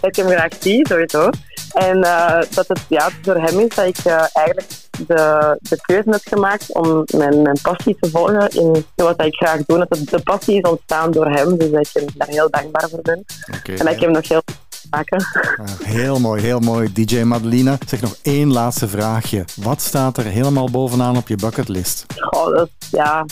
[0.00, 1.30] dat ik hem graag zie, sowieso.
[1.72, 4.66] En eh, dat het ja, door hem is dat ik eh, eigenlijk
[5.06, 9.60] de, de keuze heb gemaakt om mijn, mijn passie te volgen in wat ik graag
[9.66, 9.78] doe.
[9.78, 13.02] Dat het- de passie is ontstaan door hem, dus dat ik daar heel dankbaar voor
[13.02, 13.24] ben.
[13.64, 14.42] En dat ik hem nog heel
[14.90, 15.24] maken.
[15.56, 16.92] Ah, Heel mooi, heel mooi.
[16.92, 19.44] DJ Madelina, zeg nog één laatste vraagje.
[19.56, 22.04] Wat staat er helemaal bovenaan op je bucketlist?
[22.16, 23.24] Goh, dat is, ja,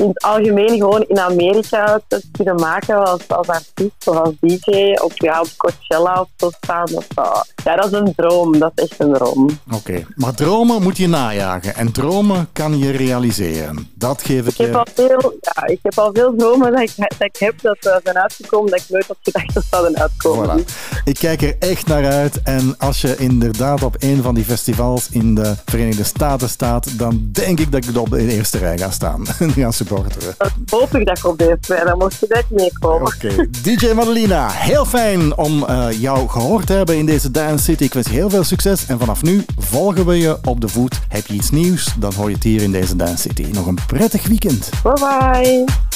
[0.00, 4.94] in het algemeen gewoon in Amerika te kunnen maken als, als artiest of als DJ.
[5.02, 6.86] Op, ja, op Coachella of zo staan.
[6.86, 8.58] Dat, uh, ja, dat is een droom.
[8.58, 9.58] Dat is echt een droom.
[9.72, 11.74] Oké, maar dromen moet je najagen.
[11.74, 13.90] En dromen kan je realiseren.
[13.94, 14.76] Dat geef ik Ik heb, je.
[14.76, 17.96] al veel, ja, ik heb al veel dromen dat ik, dat ik heb dat uh,
[18.04, 20.60] zijn uitgekomen dat ik nooit had gedacht dat zouden uitkomen.
[20.60, 20.64] Voilà.
[21.04, 22.42] Ik kijk er echt naar uit.
[22.42, 27.28] En als je inderdaad op een van die festivals in de Verenigde Staten staat, dan
[27.32, 29.22] denk ik dat ik op de eerste rij ga staan.
[29.44, 30.34] En ga supporteren.
[30.38, 33.06] Dat hoop ik dat ik op deze twee, dan mocht je direct meekomen.
[33.06, 37.84] Oké, DJ Madelina, heel fijn om eh, jou gehoord te hebben in deze Dance City.
[37.84, 41.00] Ik wens je heel veel succes en vanaf nu volgen we je op de voet.
[41.08, 43.46] Heb je iets nieuws, dan hoor je het hier in deze Dance City.
[43.52, 44.70] Nog een prettig weekend.
[44.82, 45.93] Bye bye.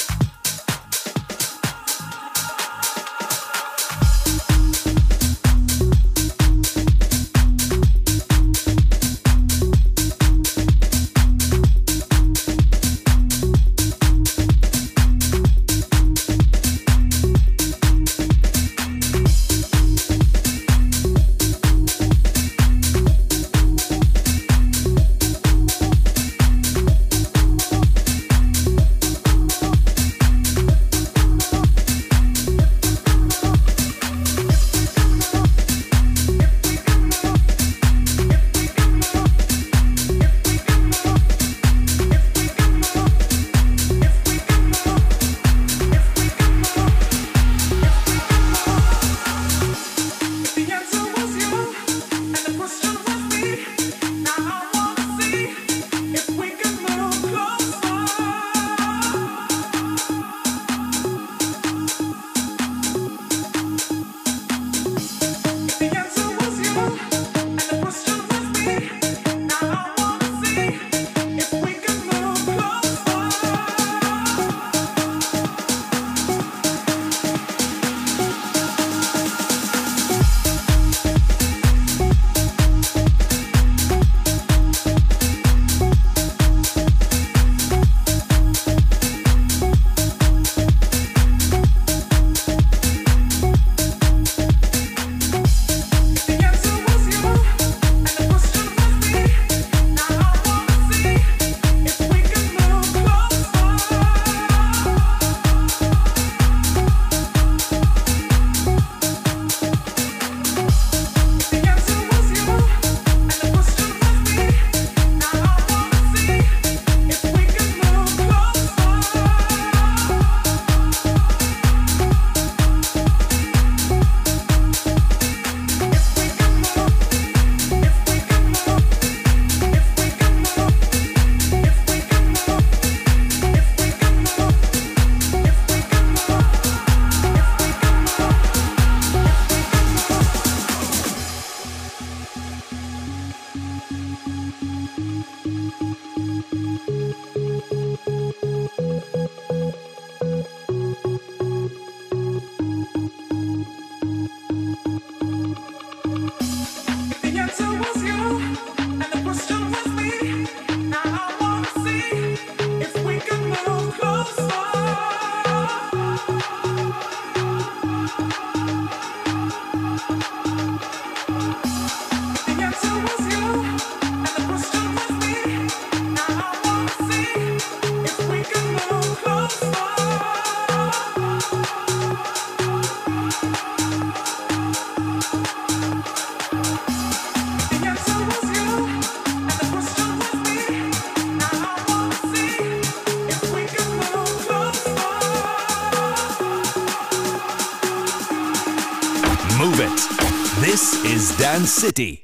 [201.79, 202.19] City.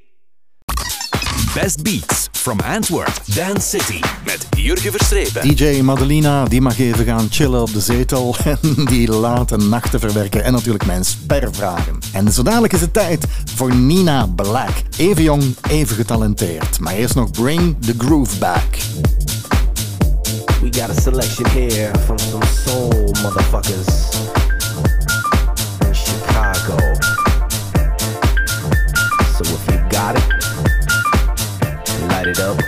[1.53, 3.13] Best beats from Antwerp.
[3.35, 5.55] Dance City met Jurgen Verstrepen.
[5.55, 10.43] DJ Madelina, die mag even gaan chillen op de zetel en die late nachten verwerken.
[10.43, 11.99] En natuurlijk mijn spervragen.
[12.13, 13.25] En zo dadelijk is het tijd
[13.55, 14.81] voor Nina Black.
[14.97, 16.79] Even jong, even getalenteerd.
[16.79, 18.77] Maar eerst nog Bring the Groove Back.
[20.61, 24.34] We got a selection here from some soul motherfuckers
[32.39, 32.64] it up.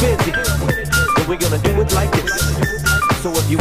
[0.00, 0.32] Busy.
[1.16, 2.30] And we're gonna do it like this.
[3.22, 3.58] So if you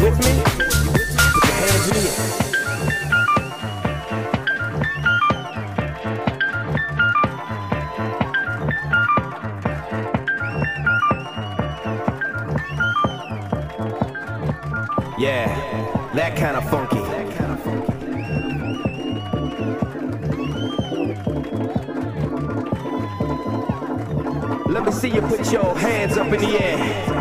[25.77, 27.16] hands up in the air.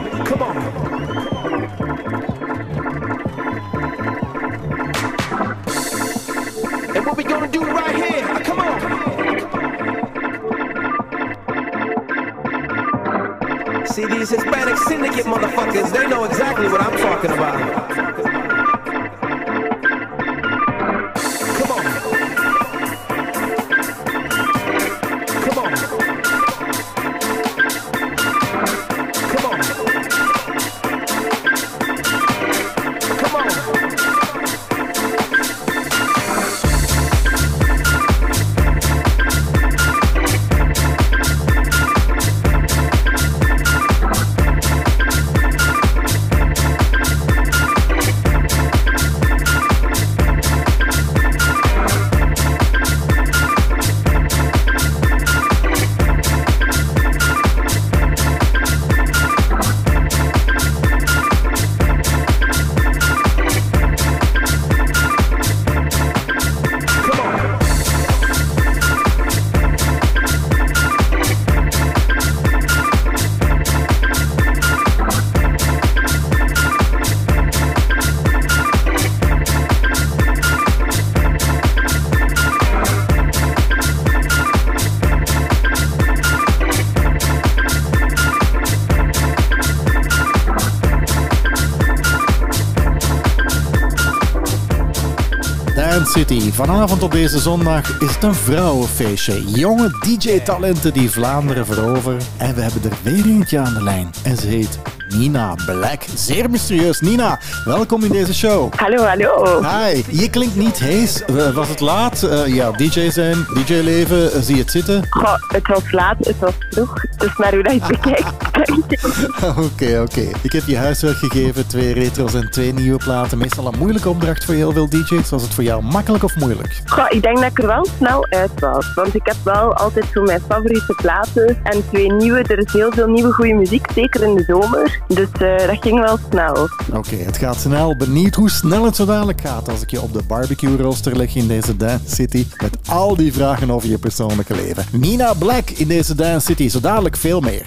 [96.56, 99.44] Vanavond op deze zondag is het een vrouwenfeestje.
[99.44, 102.20] Jonge DJ-talenten die Vlaanderen veroveren.
[102.36, 104.10] En we hebben er weer eentje aan de lijn.
[104.22, 104.78] En ze heet
[105.08, 106.02] Nina Black.
[106.14, 107.00] Zeer mysterieus.
[107.00, 108.72] Nina, welkom in deze show.
[108.74, 109.62] Hallo, hallo.
[109.62, 111.24] Hi, je klinkt niet hees.
[111.24, 112.22] Eh, Was het laat?
[112.22, 115.06] Eh, ja, DJ zijn, DJ-leven, eh, zie je het zitten?
[115.10, 116.92] Goh, het was laat, het was vroeg.
[117.16, 118.35] Dus naar hoe dat je bekijkt.
[119.66, 120.28] Oké, oké.
[120.42, 123.38] Ik heb je huiswerk gegeven, twee retro's en twee nieuwe platen.
[123.38, 125.30] Meestal een moeilijke opdracht voor heel veel DJ's.
[125.30, 126.80] Was het voor jou makkelijk of moeilijk?
[126.84, 128.94] Goh, ik denk dat ik er wel snel uit was.
[128.94, 132.42] Want ik heb wel altijd zo mijn favoriete platen en twee nieuwe.
[132.42, 135.00] Er is heel veel nieuwe goede muziek, zeker in de zomer.
[135.08, 136.68] Dus eh, dat ging wel snel.
[136.92, 137.96] Oké, het gaat snel.
[137.96, 141.34] Benieuwd hoe snel het zo dadelijk gaat als ik je op de barbecue rooster leg
[141.34, 142.46] in deze Dance City.
[142.62, 144.84] Met al die vragen over je persoonlijke leven.
[144.92, 146.68] Nina Black in deze Dance City.
[146.68, 147.64] Zo dadelijk veel meer.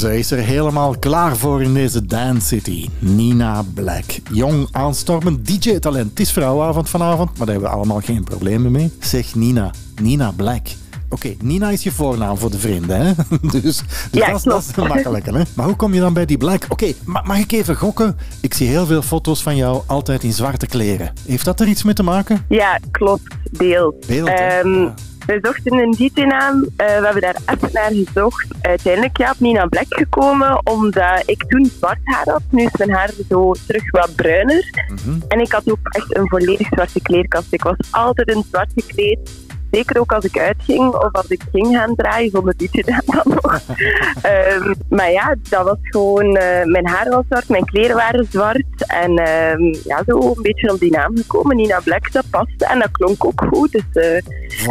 [0.00, 2.88] Ze is er helemaal klaar voor in deze Dance City.
[2.98, 4.04] Nina Black.
[4.32, 6.10] Jong, aanstormend DJ-talent.
[6.10, 8.92] Het is vrouwenavond vanavond, maar daar hebben we allemaal geen problemen mee.
[9.00, 9.70] Zeg Nina.
[10.02, 10.66] Nina Black.
[11.08, 13.12] Oké, Nina is je voornaam voor de vrienden, hè?
[13.50, 14.88] Dus, dus Ja, dat, is- dat is klopt.
[14.88, 15.42] makkelijker, hè?
[15.54, 16.64] Maar hoe kom je dan bij die Black?
[16.68, 18.16] Oké, ma- mag ik even gokken?
[18.40, 21.12] Ik zie heel veel foto's van jou altijd in zwarte kleren.
[21.26, 22.44] Heeft dat er iets mee te maken?
[22.48, 23.34] Ja, klopt.
[23.50, 23.94] Deels.
[24.06, 24.28] Beeld?
[24.28, 24.88] Ehm,
[25.30, 26.64] we zochten een DJ-naam.
[26.76, 28.46] Eh, we hebben daar even naar gezocht.
[28.60, 32.42] Uiteindelijk ja, op Nina Black gekomen, omdat ik toen zwart haar had.
[32.50, 34.70] Nu is mijn haar zo terug wat bruiner.
[35.28, 37.52] En ik had ook echt een volledig zwarte kleerkast.
[37.52, 39.48] Ik was altijd in zwart gekleed.
[39.70, 43.60] Zeker ook als ik uitging of als ik ging gaan draaien, zonder DJ dan nog.
[44.22, 46.36] Ehm, maar ja, dat was gewoon...
[46.36, 48.64] eh, mijn haar was zwart, mijn kleren waren zwart.
[48.86, 51.56] En ehm, ja, zo een beetje op die naam gekomen.
[51.56, 52.66] Nina Black, dat paste.
[52.66, 53.72] En dat klonk ook goed.
[53.72, 54.14] Dus eh,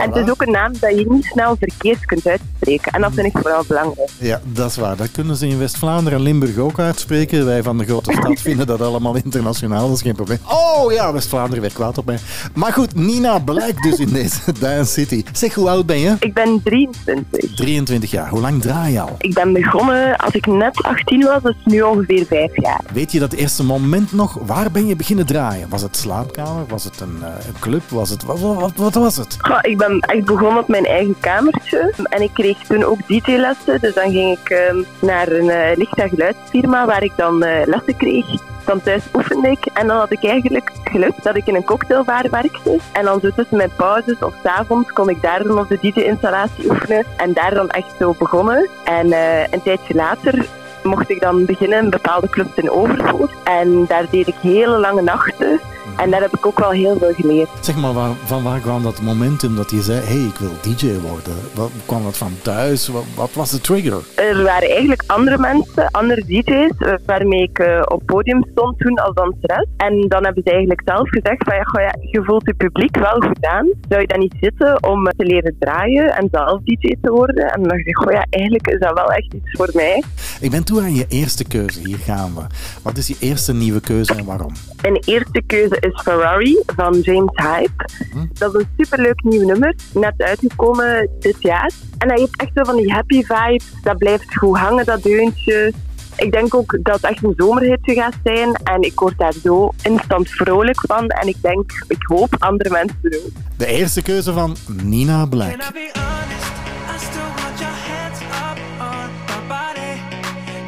[0.01, 2.91] En het is ook een naam dat je niet snel verkeerd kunt uitspreken.
[2.91, 4.09] En dat vind ik vooral belangrijk.
[4.19, 4.95] Ja, dat is waar.
[4.95, 7.45] Dat kunnen ze in West-Vlaanderen en Limburg ook uitspreken.
[7.45, 10.39] Wij van de grote stad vinden dat allemaal internationaal, dat is geen probleem.
[10.47, 12.17] Oh ja, West-Vlaanderen werd kwaad op mij.
[12.53, 15.23] Maar goed, Nina blijkt dus in deze Dance City.
[15.33, 16.15] Zeg, hoe oud ben je?
[16.19, 17.55] Ik ben 23.
[17.55, 18.29] 23 jaar.
[18.29, 19.15] Hoe lang draai je al?
[19.19, 22.81] Ik ben begonnen als ik net 18 was, dus nu ongeveer 5 jaar.
[22.93, 24.37] Weet je dat eerste moment nog?
[24.45, 25.69] Waar ben je beginnen draaien?
[25.69, 26.65] Was het slaapkamer?
[26.67, 27.81] Was het een, eh, een club?
[27.89, 29.37] Was het, wat, wat, wat was het?
[29.39, 31.93] Goh, ik ben echt begonnen op mijn eigen kamertje.
[32.03, 33.79] En ik kreeg toen ook DJ-lessen.
[33.81, 37.67] Dus dan ging ik ehm, naar een eh, licht- en geluidsfirma waar ik dan eh,
[37.67, 38.25] lessen kreeg.
[38.69, 39.65] Dan thuis oefende ik.
[39.65, 42.77] En dan had ik eigenlijk geluk dat ik in een cocktailbar werkte.
[42.91, 45.77] En dan zo tussen mijn pauzes of 's avonds kon ik daar dan op de
[45.81, 47.05] DJ-installatie oefenen.
[47.17, 48.69] En daar dan echt zo begonnen.
[48.83, 50.45] En eh, een tijdje later
[50.83, 53.31] mocht ik dan beginnen in bepaalde clubs in Overvoort.
[53.43, 55.59] En daar deed ik hele lange nachten.
[55.97, 57.49] En daar heb ik ook wel heel veel geleerd.
[57.59, 60.51] Zeg maar, waar, van waar kwam dat momentum dat je zei, hé, hey, ik wil
[60.61, 61.33] DJ worden?
[61.53, 62.87] Wat, kwam dat van thuis?
[62.87, 64.01] Wat, wat was de trigger?
[64.15, 68.95] Er waren eigenlijk andere mensen, andere DJ's, eh, waarmee ik eh, op podium stond toen
[68.95, 69.67] als danseres.
[69.77, 72.97] En dan hebben ze eigenlijk zelf gezegd van ja, goh, ja je voelt je publiek
[72.97, 73.67] wel goed aan.
[73.89, 77.51] Zou je dan niet zitten om te leren draaien en zelf DJ te worden?
[77.51, 80.03] En dan dacht ik, goh, ja, eigenlijk is dat wel echt iets voor mij.
[80.41, 81.79] Ik ben toe aan je eerste keuze.
[81.79, 82.41] Hier gaan we.
[82.81, 84.53] Wat is je eerste nieuwe keuze en waarom?
[84.81, 87.85] Mijn eerste keuze is Ferrari van James Hype.
[88.33, 91.71] Dat is een superleuk nieuw nummer, net uitgekomen dit jaar.
[91.97, 93.65] En hij heeft echt zo van die happy vibes.
[93.81, 95.73] Dat blijft goed hangen, dat deuntje.
[96.15, 98.53] Ik denk ook dat het echt een zomerhitje gaat zijn.
[98.63, 101.07] En ik word daar zo instant vrolijk van.
[101.07, 103.31] En ik denk, ik hoop andere mensen ook.
[103.57, 105.57] De eerste keuze van Nina Black.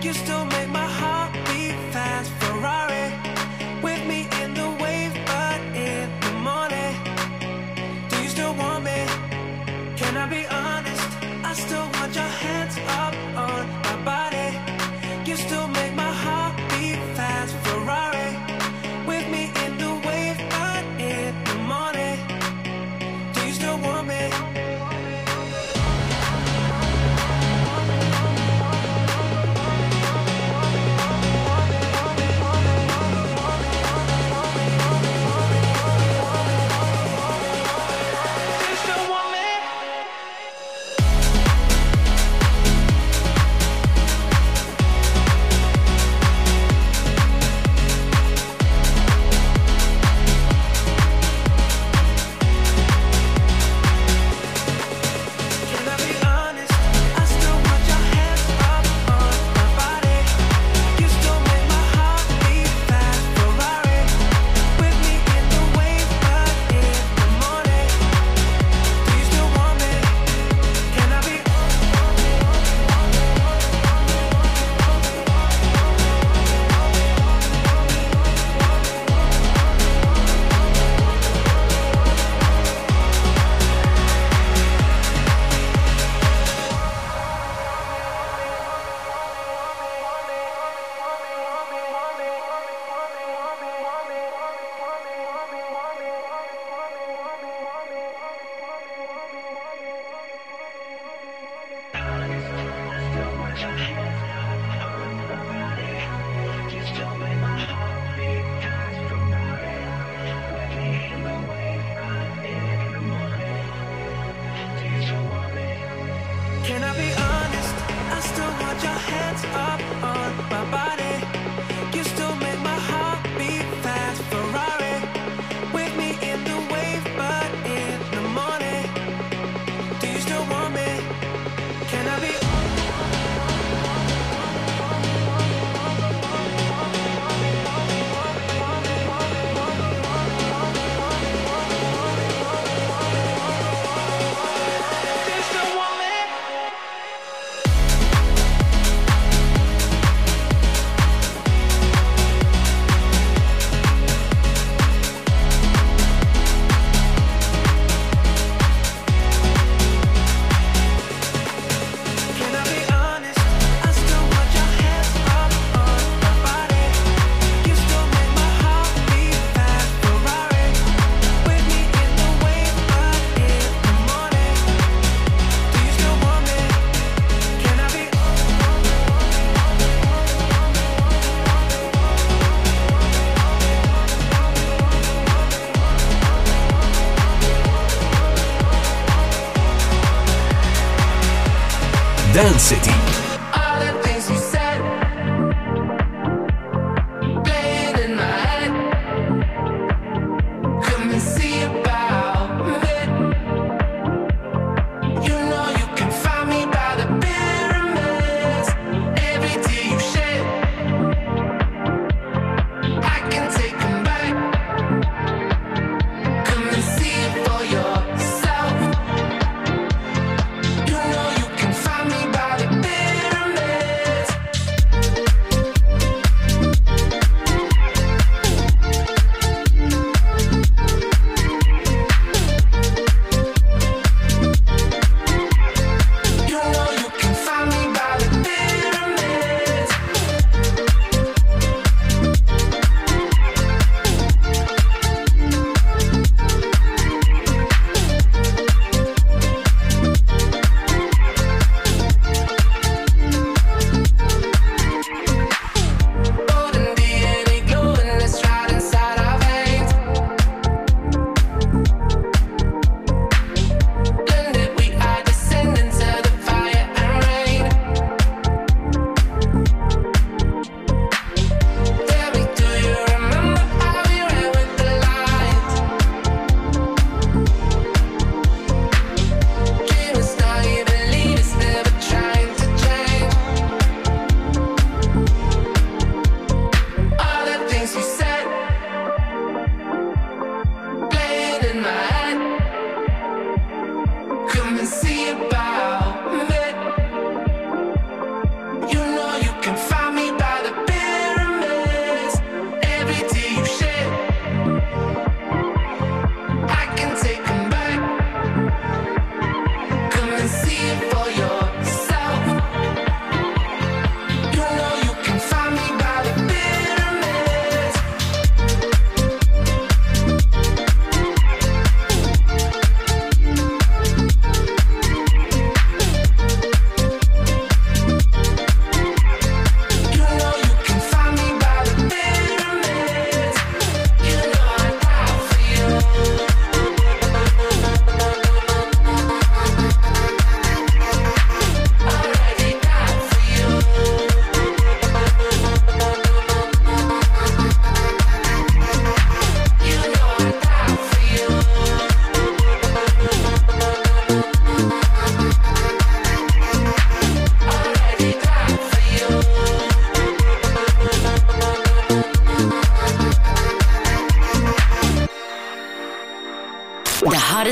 [0.03, 0.30] You still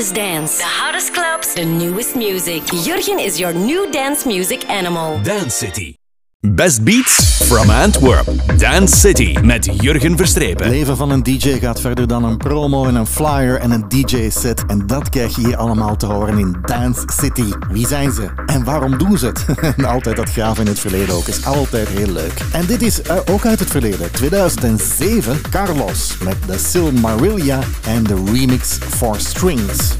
[0.00, 2.64] hottest dance, the hottest clubs, the newest music.
[2.84, 5.22] Jurgen is your new dance music animal.
[5.22, 5.94] Dance City.
[6.42, 8.26] Best beats from Antwerp.
[8.58, 10.64] Dance City met Jurgen Verstrepen.
[10.64, 13.88] Het leven van een DJ gaat verder dan een promo en een flyer en een
[13.88, 14.64] DJ-set.
[14.66, 17.52] En dat krijg je hier allemaal te horen in Dance City.
[17.70, 18.28] Wie zijn ze?
[18.46, 19.44] En waarom doen ze het?
[19.76, 22.40] En altijd dat graven in het verleden ook is altijd heel leuk.
[22.52, 24.12] En dit is eh, ook uit het verleden.
[24.12, 29.96] 2007, Carlos met de Silmarillia en de remix for Strings.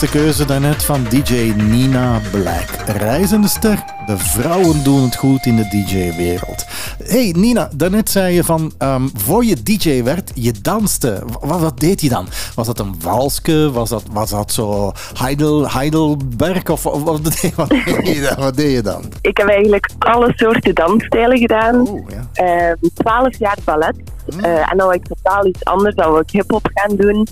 [0.00, 2.68] Eerste keuze daarnet van DJ Nina Black.
[2.86, 6.66] Reizende ster, de vrouwen doen het goed in de DJ-wereld.
[7.04, 11.22] Hey Nina, daarnet zei je van, ehm, voor je DJ werd, je danste.
[11.40, 12.26] Wat, wat deed je dan?
[12.54, 13.70] Was dat een walske?
[13.72, 16.68] Was dat, was dat zo Heidel, Heidelberg?
[16.68, 18.44] Of of wat, deed, wat, deed je dan?
[18.44, 19.02] wat deed je dan?
[19.20, 22.04] Ik heb eigenlijk alle soorten dansstijlen gedaan.
[22.32, 23.96] Ehm, Twaalf jaar ballet.
[24.42, 25.94] Eh, en dan wil ik totaal iets anders.
[25.94, 27.28] Dan wil ik hip-hop gaan doen.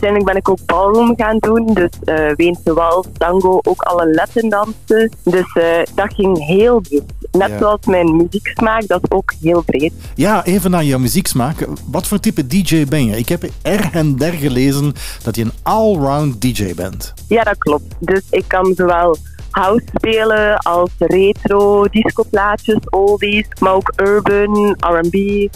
[0.00, 1.74] Uiteindelijk ben ik ook ballroom gaan doen.
[1.74, 5.10] Dus eh Weense wals, tango, ook alle Latin dansen.
[5.24, 7.02] Dus eh, dat ging heel breed.
[7.32, 7.58] Net Ja.
[7.58, 9.92] zoals mijn muzieksmaak, dat is ook heel breed.
[10.14, 11.66] Ja, even naar je muzieksmaak.
[11.90, 13.16] Wat voor type DJ ben je?
[13.16, 14.92] Ik heb er en der gelezen
[15.22, 17.14] dat je een all-round DJ bent.
[17.28, 17.94] Ja, dat klopt.
[17.98, 19.16] Dus ik kan zowel
[19.58, 25.14] house spelen als retro, discoplaatjes, oldies, maar ook urban, R&B.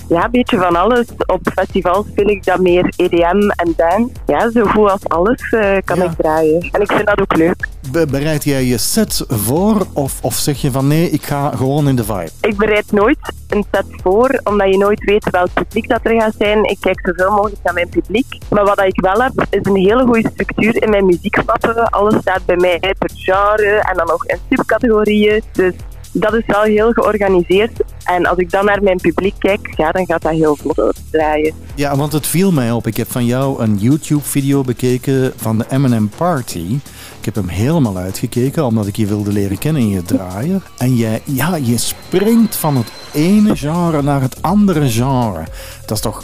[0.08, 1.06] Ja, een beetje van alles.
[1.26, 4.08] Op festivals speel ik dan meer EDM en dance.
[4.26, 6.68] Ja, zo goed als alles eh, kan ik draaien.
[6.72, 7.68] En ik vind dat ook leuk.
[7.90, 11.88] Be- bereid jij je sets voor of, of zeg je van nee, ik ga gewoon
[11.88, 12.30] in de vibe?
[12.40, 13.18] Ik bereid nooit
[13.52, 16.64] een set voor, omdat je nooit weet welk publiek dat er gaat zijn.
[16.64, 18.38] Ik kijk zoveel mogelijk naar mijn publiek.
[18.50, 21.90] Maar wat ik wel heb, is een hele goede structuur in mijn muziekmappen.
[21.90, 25.42] Alles staat bij mij per genre en dan nog in subcategorieën.
[25.52, 25.74] Dus
[26.12, 27.80] dat is wel heel georganiseerd.
[28.04, 31.54] En als ik dan naar mijn publiek kijk, ja, dan gaat dat heel vlot draaien.
[31.74, 32.86] Ja, want het viel mij op.
[32.86, 36.78] Ik heb van jou een YouTube-video bekeken van de Eminem Party.
[37.22, 40.62] Ik heb hem helemaal uitgekeken, omdat ik je wilde leren kennen in je draaien.
[40.78, 45.44] En jij, ja, je springt van het ene genre naar het andere genre.
[45.86, 46.20] Dat is toch...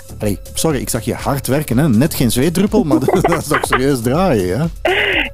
[0.54, 1.88] Sorry, ik zag je hard werken, hè?
[1.88, 4.90] Net geen zweetdruppel, maar dat is toch serieus draaien, hè?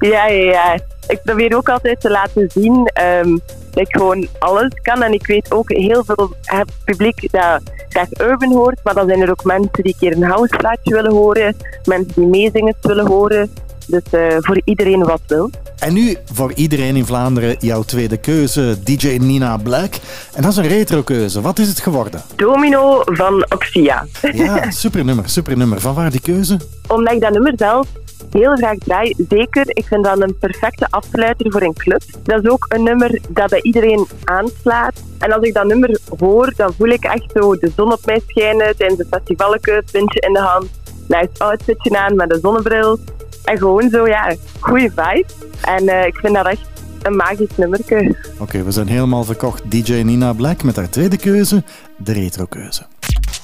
[0.07, 0.79] Ja, ja, ja.
[1.07, 3.29] Ik probeer ook altijd te laten zien ehm,
[3.71, 5.03] dat ik gewoon alles kan.
[5.03, 8.79] En ik weet ook heel veel het publiek dat graag urban hoort.
[8.83, 11.55] Maar dan zijn er ook mensen die een keer een houseplaatje willen horen.
[11.83, 13.51] Mensen die meezingers willen horen.
[13.87, 15.49] Dus eh, voor iedereen wat wil.
[15.79, 19.93] En nu voor iedereen in Vlaanderen jouw tweede keuze, DJ Nina Black.
[20.33, 21.41] En dat is een retro-keuze.
[21.41, 22.21] Wat is het geworden?
[22.35, 24.05] Domino van Oxia.
[24.33, 25.81] Ja, super nummer, super nummer.
[25.81, 26.59] Van waar die keuze?
[26.87, 27.87] Omdat ik dat nummer zelf
[28.31, 29.15] heel graag draai.
[29.29, 32.01] Zeker, ik vind dat een perfecte afsluiter voor een club.
[32.23, 35.03] Dat is ook een nummer dat bij iedereen aanslaat.
[35.19, 38.21] En als ik dat nummer hoor, dan voel ik echt zo de zon op mij
[38.27, 40.69] schijnen tijdens de festivalke, pintje in de hand,
[41.07, 42.99] nice outfitje aan met een zonnebril.
[43.45, 45.25] En gewoon zo, ja, goede vibe.
[45.61, 46.67] En eh, ik vind dat echt
[47.01, 48.15] een magisch nummerke.
[48.37, 49.71] Oké, we zijn helemaal verkocht.
[49.71, 51.63] DJ Nina Black met haar tweede keuze,
[51.97, 52.85] de retro-keuze.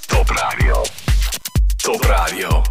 [0.06, 0.82] Top Radio.
[1.76, 2.61] Top Radio.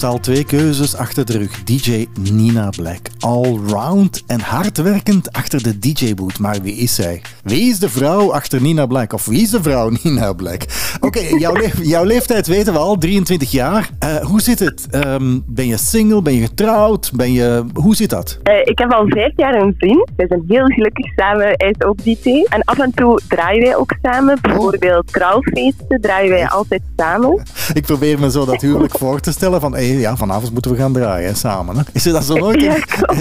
[0.00, 1.62] Heeft al twee keuzes achter de rug.
[1.64, 2.98] DJ Nina Black.
[3.18, 6.38] Allround en hardwerkend achter de DJ-boot.
[6.38, 7.22] Maar wie is zij?
[7.42, 9.12] Wie is de vrouw achter Nina Black?
[9.12, 10.62] Of wie is de vrouw Nina Black?
[11.00, 13.90] Oké, jouw, le- jouw leeftijd weten we al, 23 jaar.
[13.98, 14.69] Eh, hoe zit het?
[14.90, 16.22] Ehm, ben je single?
[16.22, 17.10] Ben je getrouwd?
[17.14, 17.64] Ben je...
[17.74, 18.38] Hoe zit dat?
[18.42, 20.10] Eh, ik heb al vijf jaar een vriend.
[20.16, 21.46] We zijn heel gelukkig samen.
[21.46, 22.44] Hij is ook DJ.
[22.48, 24.38] En af en toe draaien wij ook samen.
[24.40, 27.42] Bijvoorbeeld trouwfeesten draaien wij altijd samen.
[27.72, 30.76] Ik probeer me zo dat huwelijk voor te stellen van, hey, ja, vanavond moeten we
[30.76, 31.76] gaan draaien hè, samen.
[31.76, 31.82] Hè?
[31.92, 32.58] Is dat zo nooit?
[32.70, 32.76] Ja,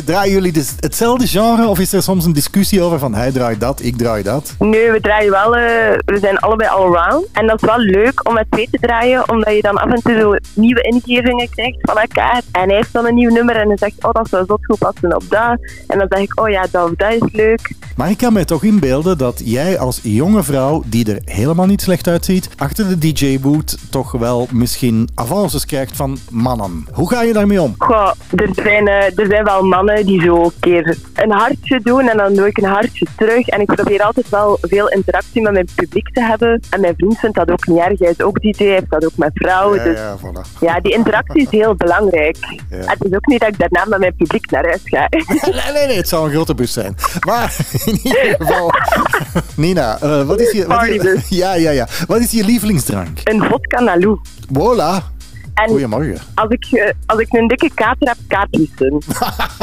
[0.05, 3.59] draaien jullie dus hetzelfde genre of is er soms een discussie over van hij draait
[3.59, 4.55] dat, ik draai dat?
[4.59, 7.27] Nee, we draaien wel, eh, we zijn allebei allround.
[7.33, 10.01] En dat is wel leuk om met twee te draaien, omdat je dan af en
[10.01, 12.41] toe nieuwe ingevingen krijgt van elkaar.
[12.51, 14.77] En hij heeft dan een nieuw nummer en hij zegt, oh, dat zou zo goed
[14.77, 15.59] passen op dat.
[15.87, 17.73] En dan zeg ik, oh ja, dat of dat is leuk.
[17.95, 21.81] Maar ik kan mij toch inbeelden dat jij als jonge vrouw, die er helemaal niet
[21.81, 26.87] slecht uitziet, achter de DJ-boot toch wel misschien avances krijgt van mannen.
[26.93, 27.75] Hoe ga je daarmee om?
[27.77, 32.07] Goh, er zijn, eh, er zijn wel mannen die zo een keer een hartje doen
[32.07, 33.47] en dan doe ik een hartje terug.
[33.47, 36.61] En ik probeer altijd wel veel interactie met mijn publiek te hebben.
[36.69, 37.99] En mijn vriend vindt dat ook niet erg.
[37.99, 39.77] Hij is ook DJ, hij heeft dat ook met vrouwen.
[39.77, 40.59] Ja, dus ja, voilà.
[40.59, 42.37] ja, die interactie is heel belangrijk.
[42.69, 42.77] Ja.
[42.77, 45.07] Het is ook niet dat ik daarna met mijn publiek naar huis ga.
[45.09, 46.95] Nee, nee, nee, het zou een grote bus zijn.
[47.19, 47.55] Maar
[47.85, 48.71] in ieder geval,
[49.55, 50.67] Nina, eh, wat is je...
[50.67, 51.87] Wat is, ja, ja, ja.
[52.07, 53.19] Wat is je lievelingsdrank?
[53.23, 54.19] Een vodka Nalou.
[54.53, 55.17] Voilà.
[55.63, 56.17] En Goedemorgen.
[56.33, 59.01] als ik, eh, als ik een dikke kater heb, Capri Sun.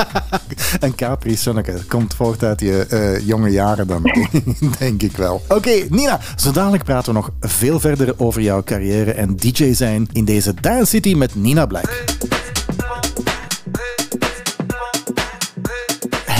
[0.80, 1.74] Een Capri Sunneke.
[1.88, 4.02] Komt voort uit je eh, jonge jaren dan,
[4.78, 5.42] denk ik wel.
[5.48, 6.20] Oké, Nina.
[6.36, 10.54] Zo dadelijk praten we nog veel verder over jouw carrière en DJ zijn in deze
[10.60, 12.04] Dance City met Nina Black.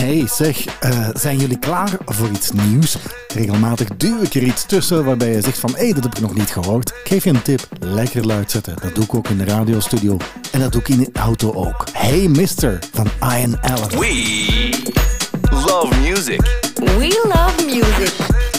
[0.06, 2.96] Hey zeg, eh, zijn jullie klaar voor iets nieuws?
[3.34, 6.20] Regelmatig duw ik er iets tussen waarbij je zegt van hé, hey, dat heb ik
[6.20, 6.88] nog niet gehoord.
[6.88, 8.76] Ik geef je een tip, lekker luid zetten.
[8.82, 10.16] Dat doe ik ook in de radiostudio
[10.52, 11.84] en dat doe ik in de auto ook.
[11.92, 13.88] Hey Mister van Ian Allen.
[13.88, 14.94] We
[15.50, 16.40] love music.
[16.74, 18.12] We love music.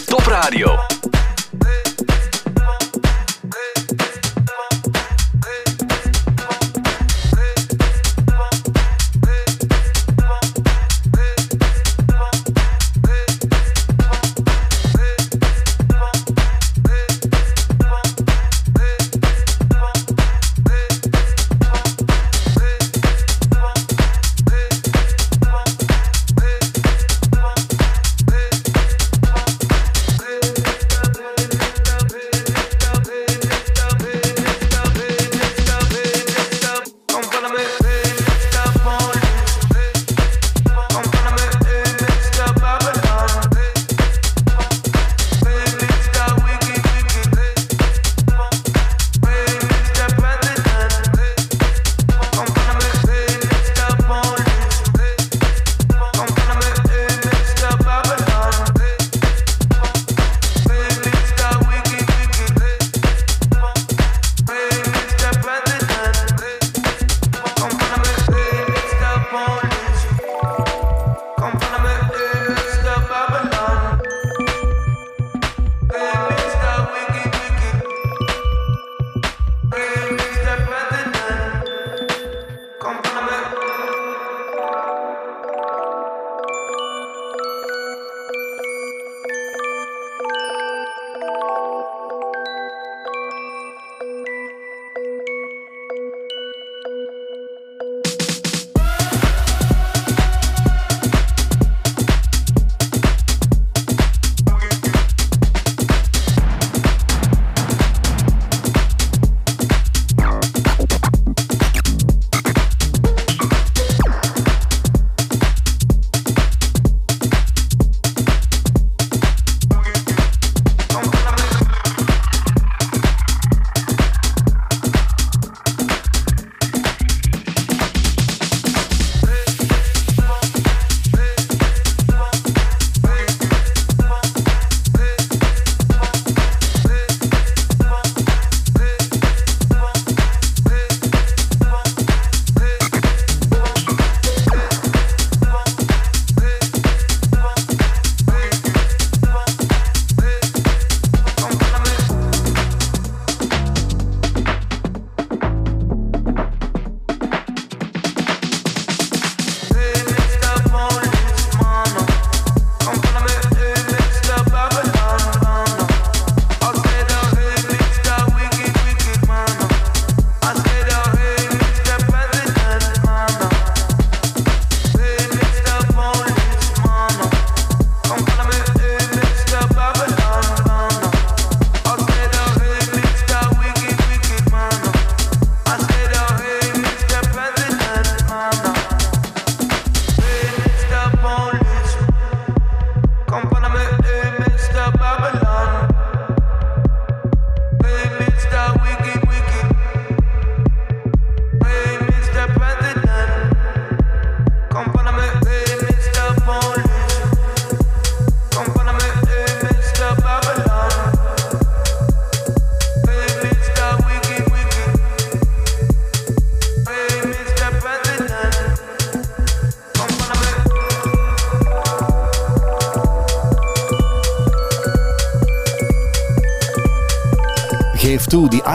[0.06, 0.76] Top Radio.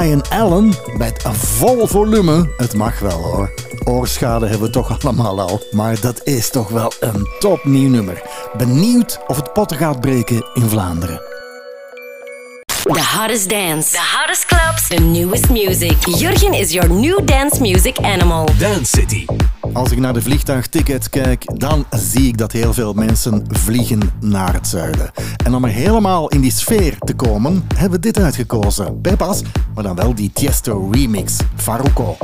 [0.02, 2.50] Toe, die Ian Allen met een vol volume.
[2.56, 3.50] Het mag wel hoor.
[3.84, 5.60] Oorschade hebben we toch allemaal al.
[5.70, 8.22] Maar dat is toch wel een topnieuw nummer.
[8.56, 11.20] Benieuwd of het potten gaat breken in Vlaanderen.
[12.82, 15.96] The hottest dance, the hottest clubs, the newest music.
[16.06, 18.48] Jurgen is your new dance music animal.
[18.58, 19.51] Dance City.
[19.73, 24.55] Als ik naar de vliegtuigtickets kijk, dan zie ik dat heel veel mensen vliegen naar
[24.55, 25.11] het zuiden.
[25.44, 29.01] En om er helemaal in die sfeer te komen, hebben we dit uitgekozen.
[29.01, 29.43] Pepas,
[29.74, 32.16] maar dan wel die Tiesto remix, Faruko.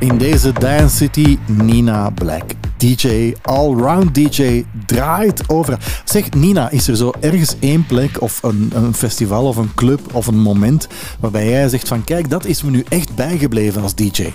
[0.00, 2.44] In deze Dance City, Nina Black.
[2.76, 5.78] DJ, allround DJ, draait over.
[6.04, 10.14] Zeg, Nina, is er zo ergens één plek of een, een festival of een club
[10.14, 10.88] of een moment
[11.20, 14.28] waarbij jij zegt van kijk, dat is me nu echt bijgebleven als DJ?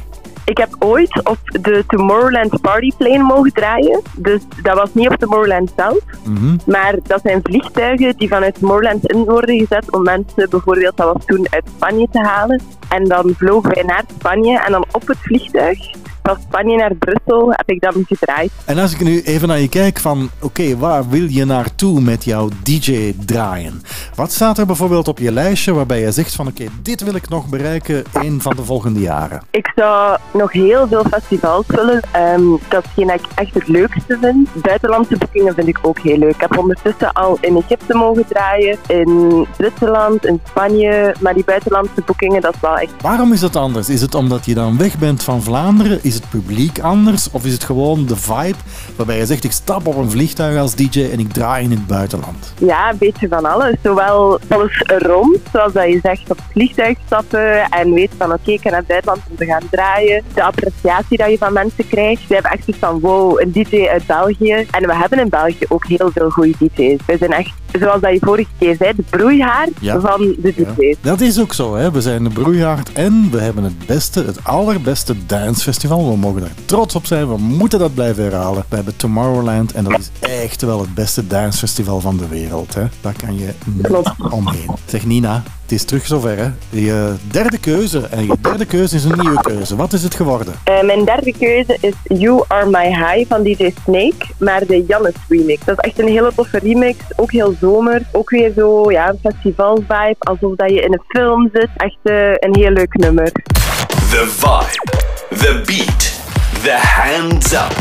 [0.46, 4.02] Ik heb ooit op de Tomorrowland Partyplane mogen draaien.
[4.18, 6.00] Dus dat was niet op Tomorrowland zelf.
[6.24, 6.58] Mhm.
[6.66, 11.26] Maar dat zijn vliegtuigen die vanuit Tomorrowland in worden gezet om mensen bijvoorbeeld, dat was
[11.26, 12.62] toen, uit Spanje te halen.
[12.90, 15.80] En dan vlogen wij naar Spanje en dan op het vliegtuig
[16.24, 18.52] van Spanje naar Brussel heb ik dan gedraaid.
[18.66, 22.24] En als ik nu even naar je kijk van, oké, waar wil je naartoe met
[22.24, 23.82] jouw DJ draaien?
[24.16, 27.30] Wat staat er bijvoorbeeld op je lijstje waarbij je zegt van, oké, dit wil ik
[27.30, 29.42] nog bereiken een van de volgende jaren?
[29.52, 32.02] Ik zou nog heel veel festivals willen.
[32.12, 34.50] Ehm, dat is hetgeen dat ik echt het leukste vind.
[34.54, 36.34] Buitenlandse boekingen vind ik ook heel leuk.
[36.34, 41.16] Ik heb ondertussen al in Egypte mogen draaien, in Zwitserland, in Spanje.
[41.20, 42.92] Maar die buitenlandse boekingen, dat is wel echt...
[43.02, 43.90] Waarom is dat anders?
[43.90, 46.00] Is het omdat je dan weg bent van Vlaanderen?
[46.02, 47.28] Is Is het publiek anders?
[47.32, 48.58] Of is het gewoon de vibe
[48.96, 51.88] waarbij je zegt ik stap op een vliegtuig als DJ en ik draai in het
[51.88, 52.54] buitenland?
[52.60, 53.76] Ja, een beetje van alles.
[53.84, 58.52] Zowel alles rond, zoals dat je zegt, op het vliegtuig stappen en weet van oké,
[58.52, 60.24] ik ga naar het buitenland om te gaan draaien.
[60.34, 62.28] De appreciatie dat je van mensen krijgt.
[62.28, 64.54] We hebben echt iets van wow, een DJ uit België.
[64.72, 67.00] En we hebben in België ook heel veel goede DJ's.
[67.06, 70.00] We zijn echt, zoals dat je vorige keer zei, de broeihaard Ja.
[70.00, 70.98] van de DJ's.
[71.02, 71.92] Dat is ook zo, hè.
[71.92, 76.03] we zijn de broeihaard en we hebben het beste, het allerbeste dancefestival.
[76.10, 78.64] We mogen daar trots op zijn, we moeten dat blijven herhalen.
[78.70, 82.74] We hebben Tomorrowland en dat is echt wel het beste dancefestival van de wereld.
[82.74, 82.84] Hè.
[83.02, 83.90] Daar kan je niet
[84.30, 84.70] omheen.
[84.86, 86.38] Zeg Nina, het is terug zover.
[86.38, 86.50] Hè.
[86.70, 89.76] Je derde keuze, en je derde keuze is een nieuwe keuze.
[89.76, 90.54] Wat is het geworden?
[90.64, 95.14] Eh, mijn derde keuze is You Are My High van DJ Snake, maar de Jannes
[95.30, 95.66] remix.
[95.66, 98.02] Dat is echt een hele toffe remix, ook heel zomer.
[98.12, 101.70] Ook weer zo, ja, een festivalvibe, alsof dat je in een film zit.
[101.78, 103.32] Echt eh, een heel leuk nummer.
[103.32, 105.03] The vibe,
[105.34, 107.74] the beat, the hands up.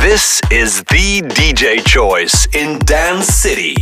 [0.00, 3.74] This is the DJ choice in Dance City.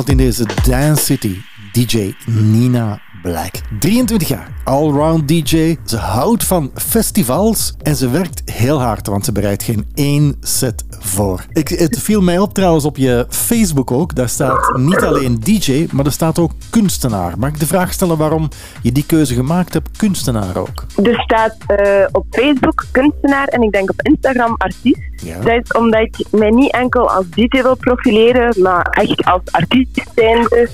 [0.00, 1.36] Vanavond in deze Dance City,
[1.72, 3.54] DJ Nina Black.
[3.80, 5.76] 23 jaar, allround DJ.
[5.84, 10.84] Ze houdt van festivals en ze werkt heel hard, want ze bereidt geen één set
[10.88, 11.46] voor.
[11.52, 14.14] Ik, het viel mij op trouwens op je Facebook ook.
[14.14, 17.38] Daar staat niet alleen DJ, maar er staat ook kunstenaar.
[17.38, 18.48] Mag ik de vraag stellen waarom
[18.82, 20.84] je die keuze gemaakt hebt, kunstenaar ook?
[21.02, 25.00] Er staat eh, op Facebook kunstenaar en ik denk op Instagram artiest.
[25.16, 25.40] Ja.
[25.40, 30.02] Dat is omdat ik mij niet enkel als DJ wil profileren, maar echt als artiest
[30.14, 30.68] zijnde.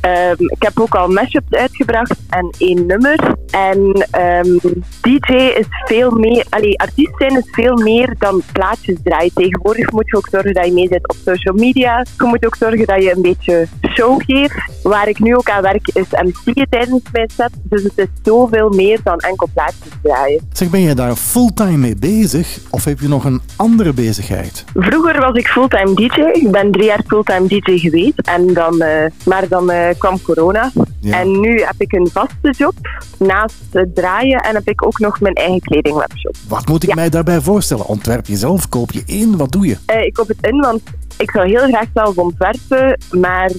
[0.00, 3.34] Ehm, ik heb ook al mashups uitgebracht en één nummer.
[3.50, 4.58] En ehm,
[5.00, 9.32] DJ is veel meer, allee, artiest zijn is veel meer dan plaatjes draaien.
[9.34, 12.06] Tegenwoordig moet je ook zorgen dat je mee zit op social media.
[12.18, 14.82] Je moet ook zorgen dat je een beetje show geeft.
[14.82, 17.50] Waar ik nu ook aan werk is MC'en tijdens mijn set.
[17.62, 20.48] Dus het is zoveel meer dan enkel plaatjes draaien.
[20.52, 24.64] Zeg, ben je daar fulltime mee bezig of heb je nog een andere bezigheid?
[24.74, 26.20] Vroeger was ik fulltime DJ.
[26.20, 28.20] Ik ben drie jaar fulltime DJ geweest.
[28.24, 30.72] En dan, eh, maar dan eh, kwam corona.
[31.02, 32.74] En nu heb ik een vaste job
[33.18, 34.40] naast het draaien.
[34.40, 36.36] En heb ik ook nog mijn eigen kledingwebshop.
[36.48, 37.86] Wat moet ik mij daarbij voorstellen?
[37.86, 38.68] Ontwerp je zelf?
[38.68, 39.36] Koop je in?
[39.36, 39.76] Wat doe je?
[39.86, 40.82] Eh, ik koop het in, want
[41.16, 43.00] ik zou heel graag zelf ontwerpen.
[43.10, 43.50] Maar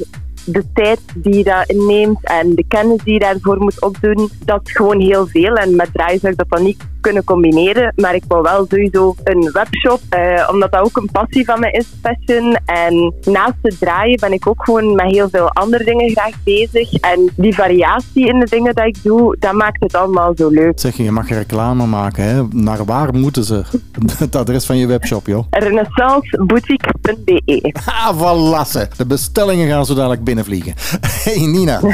[0.45, 4.61] de tijd die je dat inneemt en de kennis die je daarvoor moet opdoen, dat
[4.64, 5.56] is gewoon heel veel.
[5.56, 7.94] En met draaien zou ik dat dan niet kunnen combineren.
[7.95, 11.72] Maar ik wil wel sowieso een webshop, eh, omdat dat ook een passie van mij
[11.72, 12.57] is, fashion.
[12.66, 16.94] En naast het draaien ben ik ook gewoon met heel veel andere dingen graag bezig.
[16.94, 20.80] En die variatie in de dingen dat ik doe, dat maakt het allemaal zo leuk.
[20.80, 22.24] Zeg je, je mag reclame maken.
[22.24, 22.48] Hè?
[22.48, 23.64] Naar waar moeten ze?
[24.18, 25.45] Het adres van je webshop, joh.
[25.49, 28.90] Renaissanceboutique.be Ah, valasse.
[28.98, 30.73] De bestellingen gaan zo dadelijk binnenvliegen.
[31.23, 31.80] Hey Nina,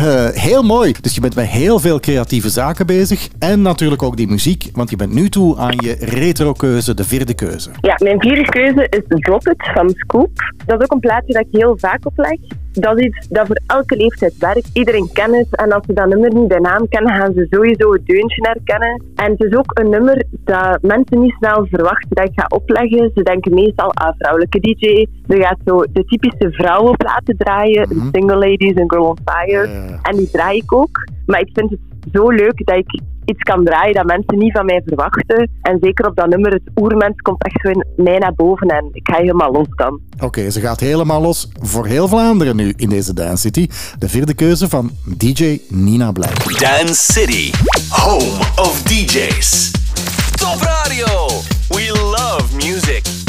[0.00, 0.94] Eh, heel mooi.
[1.00, 3.28] Dus je bent met heel veel creatieve zaken bezig.
[3.38, 7.34] En natuurlijk ook die muziek, want je bent nu toe aan je retro-keuze, de vierde
[7.34, 7.70] keuze.
[7.80, 10.30] Ja, mijn vierde keuze is Drop It van Scoop.
[10.66, 12.38] Dat is ook een plaatje dat ik heel vaak opleg.
[12.80, 14.70] Dat is iets dat voor elke leeftijd werkt.
[14.72, 15.56] Iedereen kent het.
[15.56, 19.02] En als ze dat nummer niet bij naam kennen, gaan ze sowieso het deuntje herkennen.
[19.14, 23.10] En het is ook een nummer dat mensen niet snel verwachten dat ik ga opleggen.
[23.14, 25.06] Ze denken meestal aan vrouwelijke DJ.
[25.26, 27.90] Er gaat zo de typische vrouwenplaten draaien.
[27.90, 29.68] Een Single Ladies, een Girl on Fire.
[30.02, 31.08] En die draai ik ook.
[31.26, 31.80] Maar ik vind het
[32.12, 33.00] zo leuk dat ik
[33.30, 35.50] iets kan draaien dat mensen niet van mij verwachten.
[35.62, 38.88] En zeker op dat nummer, het oermens komt echt zo in mij naar boven en
[38.92, 40.00] ik ga helemaal los dan.
[40.20, 43.68] Oké, ze gaat helemaal los voor heel Vlaanderen nu in deze Dance City.
[43.98, 46.32] De vierde keuze van DJ Nina Blij.
[46.58, 47.52] Dance City,
[47.88, 49.70] home of DJs.
[50.34, 51.26] Top Radio,
[51.68, 53.19] we love music.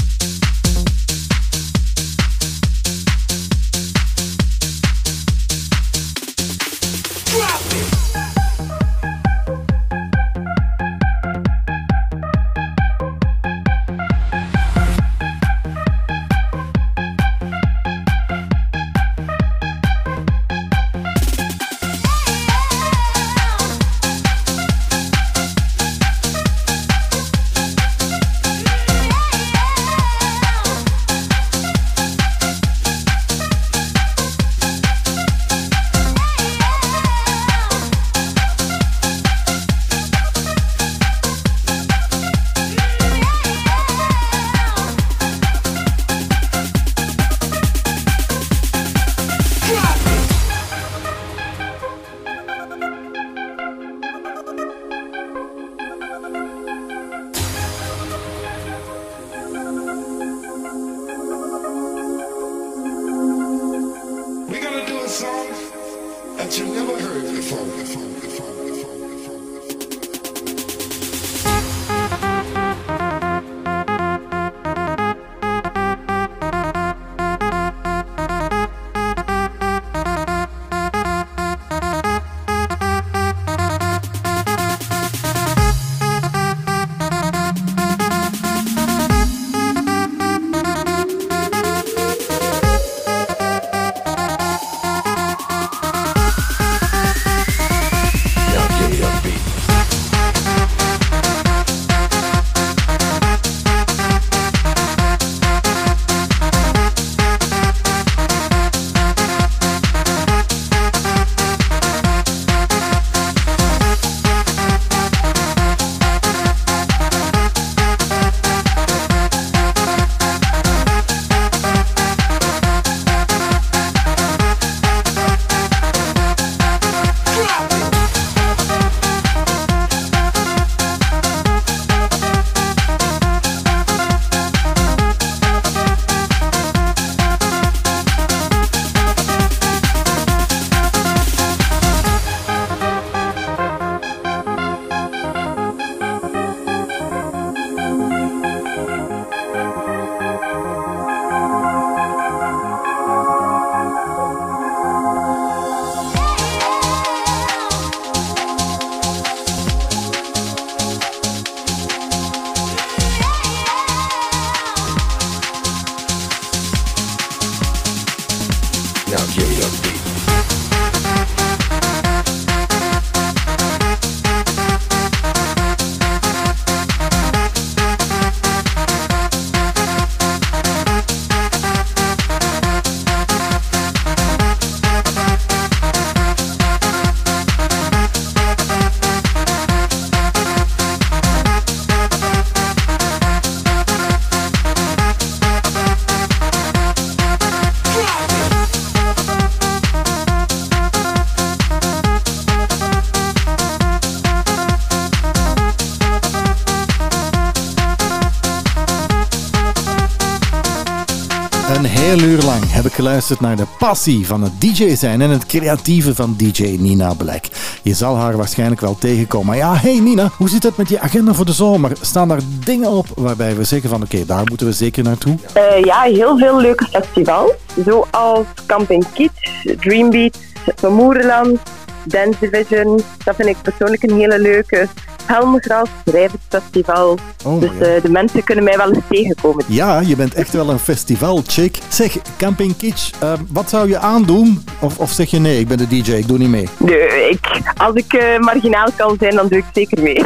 [213.11, 217.43] Geluisterd naar de passie van het DJ zijn en het creatieve van DJ Nina Black.
[217.81, 219.47] Je zal haar waarschijnlijk wel tegenkomen.
[219.47, 221.91] Maar ja, hey Nina, hoe zit het met je agenda voor de zomer?
[222.01, 225.37] Staan er dingen op waarbij we zeggen van oké, daar moeten we zeker naartoe?
[225.53, 227.51] Eh, ja, heel veel leuke festivals.
[227.85, 230.37] Zoals Camping Kitsch, Dreambeat,
[230.75, 231.59] Vermoerenland,
[232.03, 233.01] Dance Division.
[233.23, 234.87] Dat vind ik persoonlijk een hele leuke.
[235.31, 237.17] Helmgras, Schrijversfestival.
[237.45, 239.65] Oh, dus eh, de mensen kunnen mij wel eens tegenkomen.
[239.67, 241.77] Ja, je bent echt wel een festivalchick.
[241.87, 244.63] Zeg, Camping Kitsch, eh, wat zou je aandoen?
[244.79, 246.69] Of, of zeg je nee, ik ben de DJ, ik doe niet mee?
[246.77, 250.23] Nee, ik, als ik eh, marginaal kan zijn, dan doe ik zeker mee.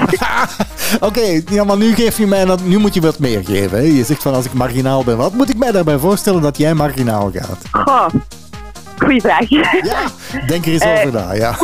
[1.00, 3.78] Oké, ja, maar nu geef je mij, dat- nu moet je wat meer geven.
[3.78, 3.84] Hè?
[3.84, 6.74] Je zegt van als ik marginaal ben, wat moet ik mij daarbij voorstellen dat jij
[6.74, 7.58] marginaal gaat?
[7.72, 8.08] Goh,
[8.98, 9.50] goeie vraag.
[9.50, 9.72] Ja,
[10.48, 11.56] denk er eens Eh, over na, ja.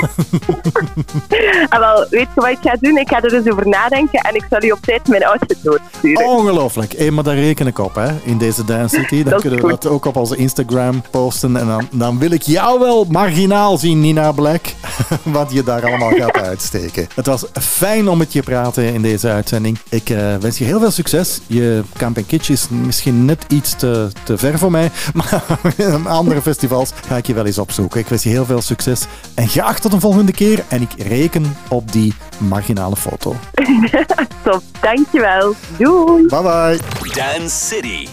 [1.69, 2.97] Ah, wel, weet je wat ik ga doen?
[2.97, 6.27] Ik ga er dus over nadenken en ik zal u op tijd mijn outfit doorsturen.
[6.29, 6.93] Ongelooflijk.
[6.97, 9.23] Hé, maar daar reken ik op, hè, in deze Dance City.
[9.23, 9.81] Dan kunnen we goed.
[9.81, 11.57] dat ook op onze Instagram posten.
[11.57, 14.61] En dan, dan wil ik jou wel marginaal zien, Nina Black.
[15.23, 17.07] Wat je daar allemaal gaat uitsteken.
[17.15, 19.77] Het was fijn om met je te praten in deze uitzending.
[19.89, 21.39] Ik eh, wens je heel veel succes.
[21.47, 24.91] Je Camping Kitsch is misschien net iets te, te ver voor mij.
[25.13, 25.43] Maar
[25.77, 27.99] in andere festivals ga ik je wel eens opzoeken.
[27.99, 29.05] Ik wens je heel veel succes.
[29.33, 30.63] En graag tot een volgende keer.
[30.67, 33.35] En ik reken op die marginale foto.
[34.43, 35.55] Top, dankjewel.
[35.77, 36.25] Doei.
[36.25, 36.79] Bye bye.
[37.13, 38.07] Dance City,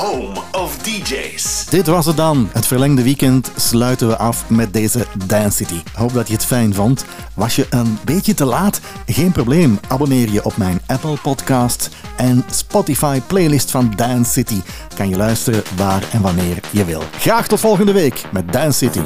[0.00, 1.66] home of DJs.
[1.70, 2.48] Dit was het dan.
[2.52, 5.82] Het verlengde weekend sluiten we af met deze Dance City.
[5.94, 7.04] Hoop dat je het fijn vond.
[7.34, 8.80] Was je een beetje te laat?
[9.06, 9.78] Geen probleem.
[9.88, 14.60] Abonneer je op mijn Apple Podcast en Spotify playlist van Dance City.
[14.94, 17.02] Kan je luisteren waar en wanneer je wil.
[17.18, 19.00] Graag tot volgende week met Dance City.